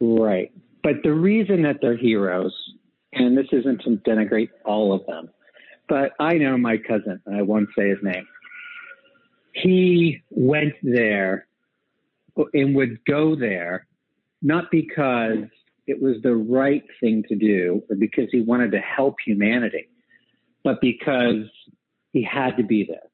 [0.00, 0.52] Right.
[0.82, 2.54] But the reason that they're heroes,
[3.12, 5.28] and this isn't to denigrate all of them,
[5.88, 8.26] but I know my cousin, and I won't say his name.
[9.62, 11.46] He went there
[12.52, 13.86] and would go there
[14.42, 15.44] not because
[15.86, 19.88] it was the right thing to do or because he wanted to help humanity
[20.66, 21.46] but because
[22.12, 23.08] he had to be there.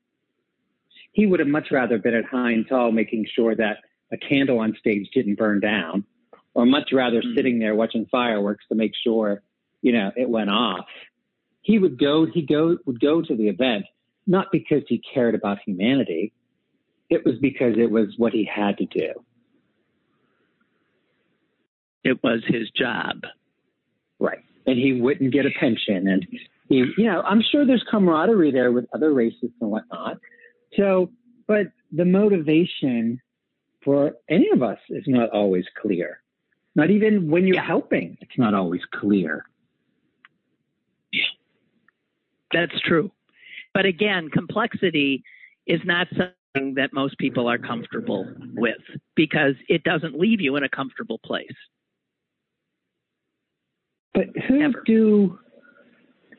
[1.12, 3.76] He would have much rather been at Heinz Hall making sure that
[4.10, 6.06] a candle on stage didn't burn down,
[6.54, 7.34] or much rather mm-hmm.
[7.36, 9.42] sitting there watching fireworks to make sure,
[9.82, 10.86] you know, it went off.
[11.60, 13.84] He would go, he go, would go to the event,
[14.26, 16.32] not because he cared about humanity.
[17.10, 19.12] It was because it was what he had to do.
[22.04, 23.22] It was his job.
[24.18, 24.44] Right.
[24.66, 26.26] And he wouldn't get a pension and
[26.68, 30.16] you, you know, I'm sure there's camaraderie there with other races and whatnot.
[30.76, 31.10] So,
[31.46, 33.20] but the motivation
[33.84, 36.22] for any of us is not always clear.
[36.74, 37.66] Not even when you're yeah.
[37.66, 39.44] helping, it's not always clear.
[41.12, 41.24] Yeah.
[42.52, 43.10] That's true.
[43.74, 45.22] But again, complexity
[45.66, 48.82] is not something that most people are comfortable with
[49.16, 51.46] because it doesn't leave you in a comfortable place.
[54.14, 55.38] But who do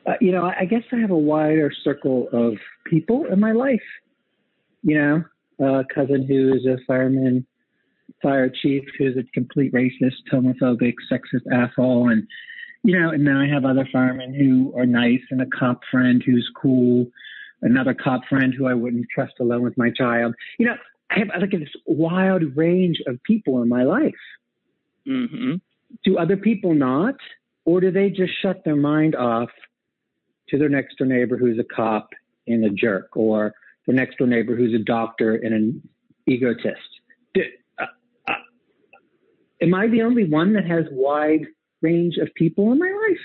[0.06, 2.54] uh, you know, I guess I have a wider circle of
[2.86, 3.80] people in my life.
[4.82, 5.24] You know,
[5.78, 7.46] a cousin who is a fireman,
[8.22, 12.26] fire chief who's a complete racist, homophobic, sexist asshole, and
[12.84, 16.22] you know, and then I have other firemen who are nice and a cop friend
[16.24, 17.06] who's cool,
[17.62, 20.34] another cop friend who I wouldn't trust alone with my child.
[20.58, 20.76] You know,
[21.10, 24.12] I have like this wild range of people in my life.
[25.08, 25.54] Mm-hmm.
[26.04, 27.14] Do other people not?
[27.64, 29.48] Or do they just shut their mind off
[30.50, 32.10] to their next door neighbor who's a cop
[32.46, 33.54] and a jerk, or
[33.86, 35.88] the next door neighbor who's a doctor and an
[36.26, 36.76] egotist?
[37.32, 37.40] Do,
[37.78, 37.86] uh,
[38.28, 38.32] uh,
[39.62, 41.46] am I the only one that has wide
[41.84, 43.18] range of people in my life?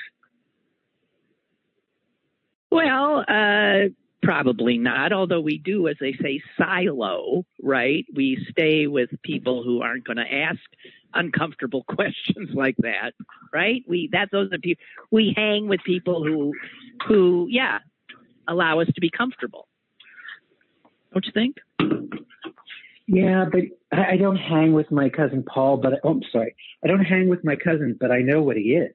[2.72, 3.90] Well, uh,
[4.22, 8.06] probably not, although we do, as they say, silo, right?
[8.14, 10.60] We stay with people who aren't going to ask
[11.14, 13.14] uncomfortable questions like that,
[13.54, 13.84] right?
[13.88, 16.54] We that those are people we hang with people who
[17.08, 17.80] who yeah
[18.48, 19.68] allow us to be comfortable.
[21.14, 21.58] Don't you think?
[23.12, 25.78] Yeah, but I don't hang with my cousin Paul.
[25.78, 28.76] But oh, I'm sorry, I don't hang with my cousin, but I know what he
[28.76, 28.94] is.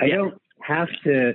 [0.00, 0.16] I yeah.
[0.16, 1.34] don't have to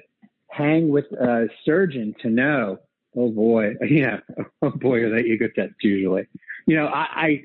[0.49, 2.79] hang with a surgeon to know.
[3.15, 4.21] Oh boy, yeah.
[4.63, 6.23] Oh boy, are they egotists usually.
[6.65, 7.43] You know, I,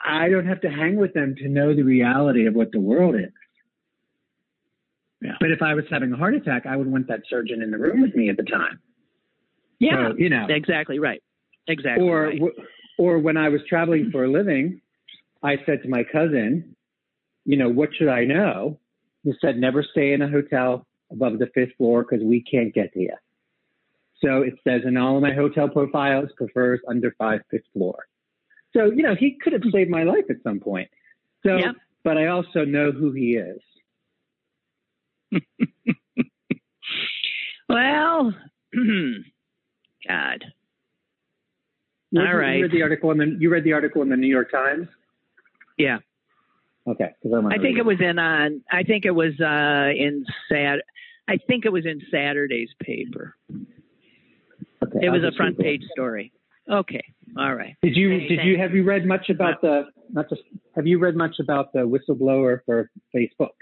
[0.00, 2.80] I I don't have to hang with them to know the reality of what the
[2.80, 3.32] world is.
[5.20, 5.32] Yeah.
[5.40, 7.78] But if I was having a heart attack, I would want that surgeon in the
[7.78, 8.80] room with me at the time.
[9.78, 11.22] Yeah, so, you know, exactly right.
[11.66, 12.08] Exactly.
[12.08, 12.40] Or right
[12.98, 14.80] or when I was traveling for a living,
[15.42, 16.76] I said to my cousin,
[17.44, 18.78] you know, what should I know?
[19.22, 22.92] He said, never stay in a hotel above the fifth floor because we can't get
[22.94, 23.14] to you.
[24.24, 28.06] So it says in all of my hotel profiles, prefers under five fifth floor.
[28.74, 30.88] So, you know, he could have saved my life at some point.
[31.44, 31.56] So,
[32.02, 33.60] but I also know who he is.
[37.68, 38.34] well,
[40.08, 40.44] God,
[42.16, 42.56] all you, right.
[42.56, 44.88] You read the article in the you read the article in the New York Times.
[45.78, 45.98] Yeah.
[46.86, 47.10] Okay.
[47.24, 48.62] I think it was in on.
[48.72, 50.80] Uh, I think it was uh, in Sad.
[51.26, 53.34] I think it was in Saturday's paper.
[53.50, 55.06] Okay.
[55.06, 56.32] It was a front page story.
[56.70, 57.02] Okay.
[57.38, 57.74] All right.
[57.82, 60.42] Did you did you have you read much about the not just
[60.76, 63.54] have you read much about the whistleblower for Facebook?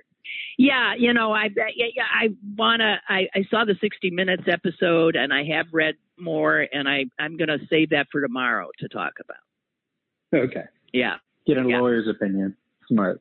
[0.58, 3.00] Yeah, you know, I yeah, I wanna.
[3.08, 7.36] I, I saw the 60 Minutes episode, and I have read more, and I I'm
[7.36, 10.42] gonna save that for tomorrow to talk about.
[10.44, 10.64] Okay.
[10.92, 11.16] Yeah.
[11.46, 11.80] Get a yeah.
[11.80, 12.56] lawyer's opinion.
[12.88, 13.20] Smart.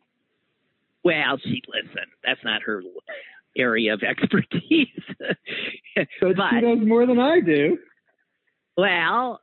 [1.04, 2.06] Well, she listen.
[2.24, 2.84] That's not her
[3.58, 4.88] area of expertise.
[5.20, 5.38] but,
[6.22, 7.78] but she knows more than I do.
[8.78, 9.42] Well,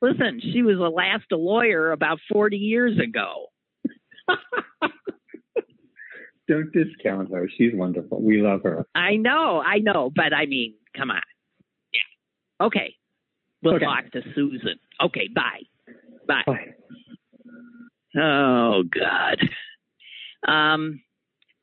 [0.00, 0.40] listen.
[0.52, 3.46] She was a last a lawyer about 40 years ago.
[6.48, 7.48] don't discount her.
[7.56, 8.20] She's wonderful.
[8.20, 8.86] We love her.
[8.94, 11.22] I know, I know, but I mean, come on.
[11.92, 12.66] Yeah.
[12.66, 12.94] Okay.
[13.62, 13.84] We'll okay.
[13.84, 14.78] talk to Susan.
[15.00, 15.62] Okay, bye.
[16.26, 16.42] Bye.
[16.46, 18.20] Bye.
[18.20, 19.38] Oh God.
[20.46, 21.00] Um,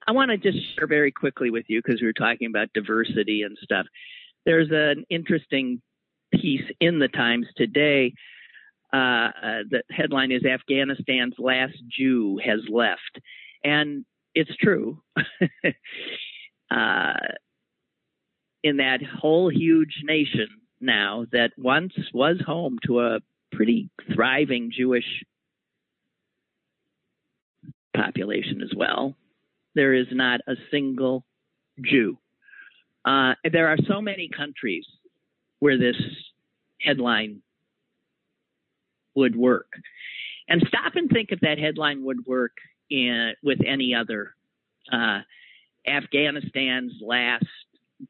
[0.07, 3.43] I want to just share very quickly with you because we were talking about diversity
[3.43, 3.85] and stuff.
[4.45, 5.81] There's an interesting
[6.33, 8.13] piece in the Times today.
[8.91, 13.19] Uh, uh, the headline is Afghanistan's last Jew has left.
[13.63, 14.05] And
[14.35, 15.01] it's true.
[16.71, 17.13] uh,
[18.63, 20.47] in that whole huge nation
[20.81, 23.19] now that once was home to a
[23.51, 25.23] pretty thriving Jewish
[27.95, 29.15] population as well,
[29.75, 31.25] there is not a single
[31.81, 32.17] Jew.
[33.05, 34.85] Uh, there are so many countries
[35.59, 35.95] where this
[36.81, 37.41] headline
[39.15, 39.71] would work.
[40.47, 42.53] And stop and think if that headline would work
[42.89, 44.35] in, with any other.
[44.91, 45.21] Uh,
[45.87, 47.45] Afghanistan's last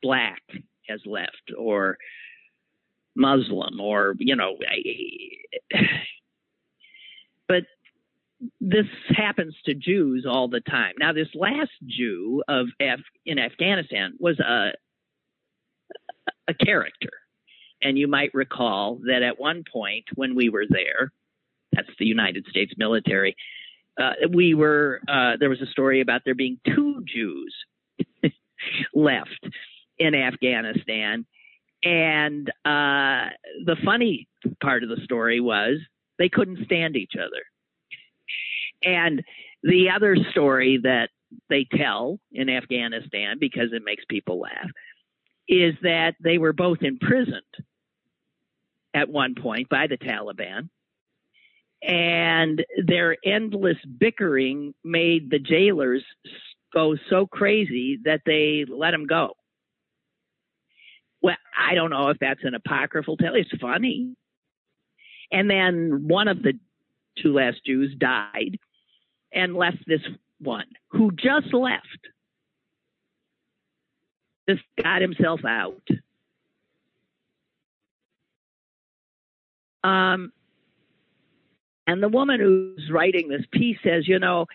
[0.01, 0.41] black
[0.87, 1.97] has left, or
[3.15, 4.57] Muslim, or you know,
[7.47, 7.63] but
[8.61, 10.93] this happens to Jews all the time.
[10.99, 14.71] Now, this last Jew of Af- in Afghanistan was a
[16.47, 17.11] a character,
[17.81, 21.11] and you might recall that at one point when we were there,
[21.71, 23.35] that's the United States military,
[23.99, 27.53] uh, we were uh, there was a story about there being two Jews
[28.93, 29.47] left
[29.97, 31.25] in Afghanistan,
[31.83, 33.29] and uh,
[33.65, 34.27] the funny
[34.61, 35.79] part of the story was
[36.17, 37.43] they couldn't stand each other.
[38.83, 39.23] And
[39.63, 41.09] the other story that
[41.49, 44.69] they tell in Afghanistan because it makes people laugh
[45.47, 47.41] is that they were both imprisoned
[48.93, 50.69] at one point by the Taliban
[51.81, 56.03] and their endless bickering made the jailers
[56.73, 59.33] go so crazy that they let him go.
[61.21, 63.35] Well, I don't know if that's an apocryphal tale.
[63.35, 64.15] It's funny.
[65.31, 66.53] And then one of the
[67.21, 68.57] two last Jews died
[69.33, 70.01] and left this
[70.39, 72.07] one who just left
[74.49, 75.87] just got himself out.
[79.83, 80.31] Um,
[81.89, 84.45] and the woman who's writing this piece says, you know,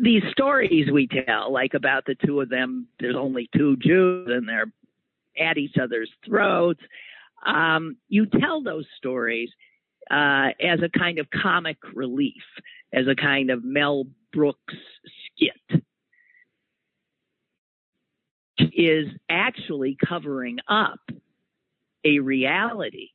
[0.00, 4.48] these stories we tell, like about the two of them, there's only two Jews and
[4.48, 4.72] they're
[5.36, 6.78] at each other's throats.
[7.44, 9.50] Um, you tell those stories
[10.08, 12.44] uh, as a kind of comic relief,
[12.92, 14.74] as a kind of Mel Brooks
[15.26, 15.82] skit,
[18.72, 21.00] is actually covering up
[22.04, 23.08] a reality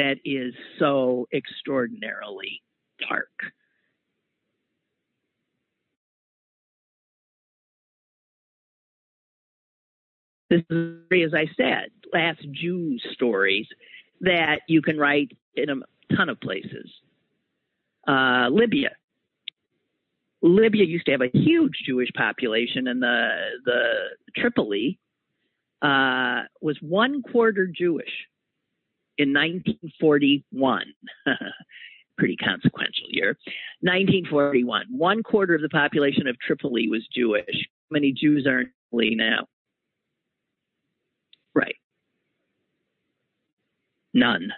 [0.00, 2.62] that is so extraordinarily
[3.06, 3.28] dark.
[10.48, 13.66] This is, as I said, last Jew stories
[14.22, 16.90] that you can write in a ton of places.
[18.08, 18.92] Uh, Libya.
[20.40, 23.28] Libya used to have a huge Jewish population, and the
[23.66, 23.82] the
[24.34, 24.98] Tripoli
[25.82, 28.29] uh, was one quarter Jewish
[29.20, 30.94] in 1941.
[32.16, 33.36] Pretty consequential year.
[33.80, 34.86] 1941.
[34.90, 37.44] One quarter of the population of Tripoli was Jewish.
[37.54, 39.46] How many Jews are in Tripoli now?
[41.54, 41.76] Right.
[44.14, 44.52] None.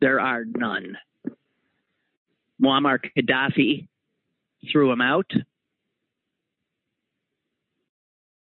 [0.00, 0.96] There are none.
[2.62, 3.88] Muammar Gaddafi
[4.70, 5.30] threw him out.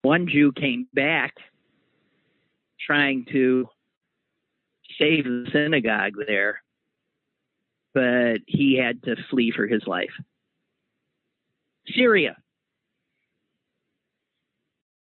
[0.03, 1.35] One Jew came back
[2.87, 3.69] trying to
[5.01, 6.63] save the synagogue there,
[7.95, 10.13] but he had to flee for his life.
[11.97, 12.37] Syria,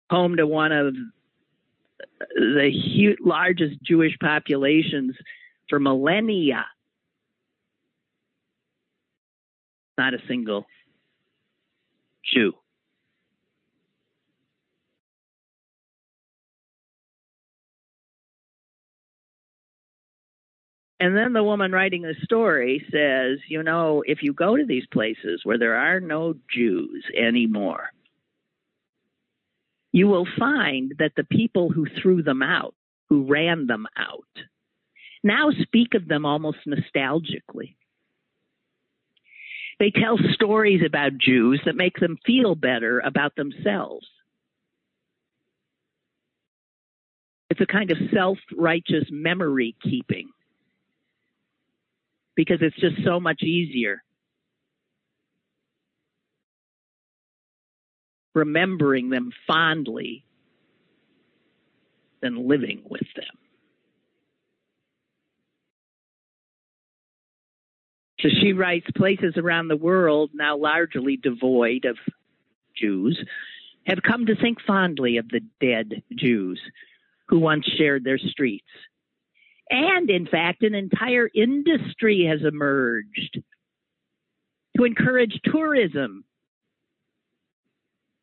[0.10, 0.96] home to one of
[2.36, 5.16] the huge, largest Jewish populations
[5.70, 6.66] for millennia.
[9.98, 10.66] Not a single
[12.34, 12.54] Jew.
[21.04, 24.86] And then the woman writing the story says, you know, if you go to these
[24.90, 27.90] places where there are no Jews anymore,
[29.92, 32.74] you will find that the people who threw them out,
[33.10, 34.24] who ran them out,
[35.26, 37.76] now speak of them almost nostalgically.
[39.80, 44.08] They tell stories about Jews that make them feel better about themselves.
[47.50, 50.30] It's a kind of self righteous memory keeping
[52.36, 54.04] because it's just so much easier
[58.34, 60.26] remembering them fondly
[62.22, 63.26] than living with them.
[68.22, 71.98] So she writes places around the world, now largely devoid of
[72.76, 73.22] Jews,
[73.86, 76.60] have come to think fondly of the dead Jews
[77.28, 78.66] who once shared their streets.
[79.74, 83.42] And in fact, an entire industry has emerged
[84.78, 86.26] to encourage tourism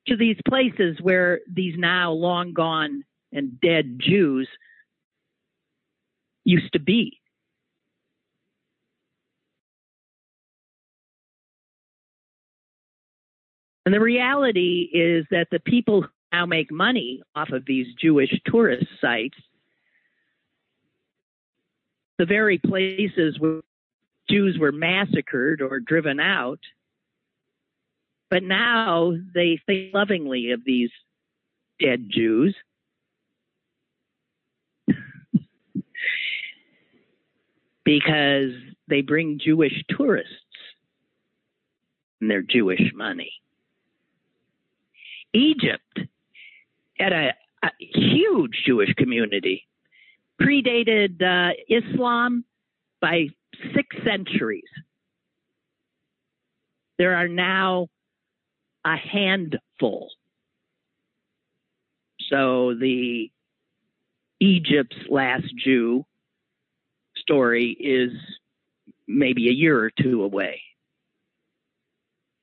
[0.06, 4.48] to these places where these now long gone and dead Jews
[6.44, 7.18] used to be.
[13.84, 18.30] And the reality is that the people who now make money off of these Jewish
[18.46, 19.36] tourist sites,
[22.20, 23.62] the very places where
[24.28, 26.60] Jews were massacred or driven out,
[28.28, 30.90] but now they think lovingly of these
[31.80, 32.54] dead Jews.
[37.86, 38.52] because
[38.86, 40.34] they bring Jewish tourists
[42.20, 43.32] and their Jewish money.
[45.32, 46.00] Egypt
[46.98, 49.66] had a, a huge Jewish community,
[50.40, 52.44] predated uh, Islam
[53.00, 53.26] by
[53.74, 54.62] six centuries.
[56.98, 57.88] There are now
[58.84, 60.10] a handful.
[62.30, 63.30] So the
[64.40, 66.04] Egypt's last Jew
[67.16, 68.12] story is
[69.06, 70.62] maybe a year or two away.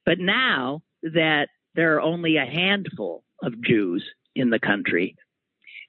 [0.06, 4.04] But now that there are only a handful of Jews
[4.36, 5.16] in the country,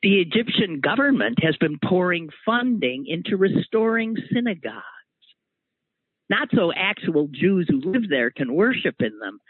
[0.02, 4.84] the Egyptian government has been pouring funding into restoring synagogues.
[6.30, 9.40] Not so actual Jews who live there can worship in them,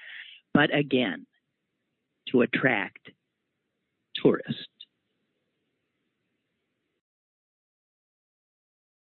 [0.55, 1.27] but again,
[2.31, 3.11] to attract
[4.23, 4.67] tourists.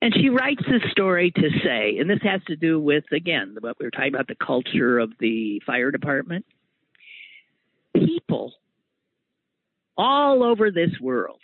[0.01, 3.77] And she writes this story to say, and this has to do with, again, what
[3.79, 6.45] we were talking about the culture of the fire department.
[7.95, 8.53] People
[9.97, 11.39] all over this world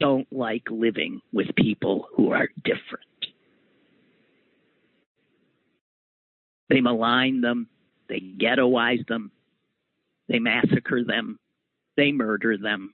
[0.00, 3.04] don't like living with people who are different.
[6.68, 7.68] They malign them,
[8.08, 9.30] they ghettoize them,
[10.28, 11.38] they massacre them,
[11.96, 12.92] they murder them.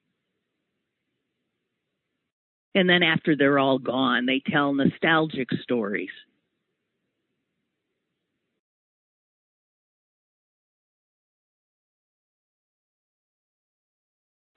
[2.74, 6.10] And then after they're all gone, they tell nostalgic stories.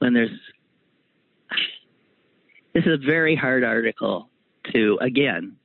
[0.06, 0.30] When there's
[2.76, 4.30] this is a very hard article
[4.72, 5.56] to again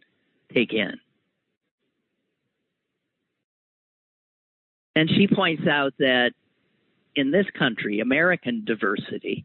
[0.55, 0.99] take in.
[4.97, 6.30] And she points out that
[7.16, 9.45] in this country, American diversity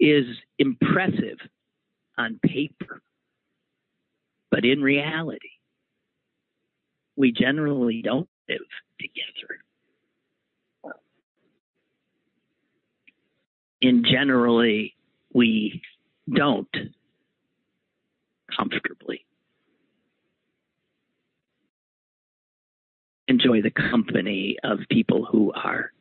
[0.00, 0.24] is
[0.58, 1.38] impressive
[2.18, 3.00] on paper,
[4.50, 5.50] but in reality,
[7.14, 8.58] we generally don't live
[8.98, 9.60] together.
[13.80, 14.94] In generally,
[15.32, 15.82] we
[16.34, 16.68] don't
[18.56, 19.24] comfortably
[23.28, 25.92] enjoy the company of people who are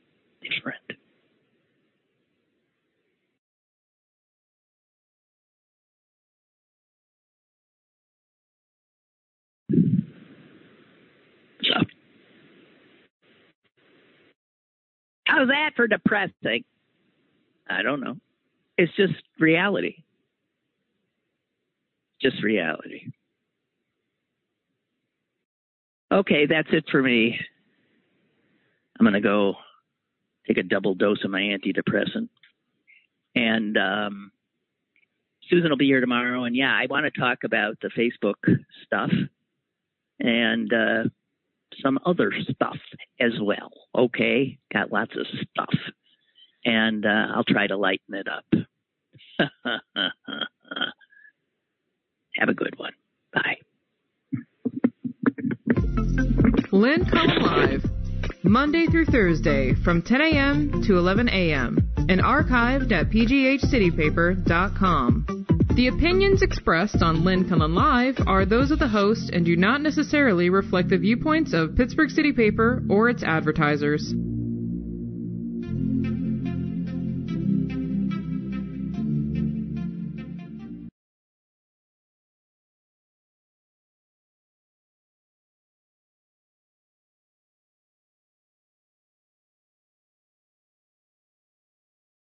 [0.41, 0.81] different.
[11.63, 11.73] So,
[15.25, 16.63] how's that for depressing?
[17.69, 18.17] I don't know.
[18.77, 20.03] It's just reality.
[22.21, 23.11] Just reality.
[26.11, 27.39] Okay, that's it for me.
[28.99, 29.55] I'm going to go
[30.47, 32.29] take a double dose of my antidepressant.
[33.35, 34.31] And um,
[35.49, 36.45] Susan will be here tomorrow.
[36.45, 38.35] And yeah, I want to talk about the Facebook
[38.85, 39.11] stuff
[40.19, 41.03] and uh,
[41.83, 42.77] some other stuff
[43.19, 43.71] as well.
[43.95, 45.73] Okay, got lots of stuff.
[46.67, 48.43] And uh, I'll try to lighten it up.
[52.35, 52.91] Have a good one.
[53.33, 53.55] Bye.
[56.73, 57.85] Lynn Cullen Live,
[58.43, 60.83] Monday through Thursday from 10 a.m.
[60.85, 61.89] to 11 a.m.
[62.09, 65.45] and archived at pghcitypaper.com.
[65.73, 69.79] The opinions expressed on Lynn Cullen Live are those of the host and do not
[69.79, 74.13] necessarily reflect the viewpoints of Pittsburgh City Paper or its advertisers.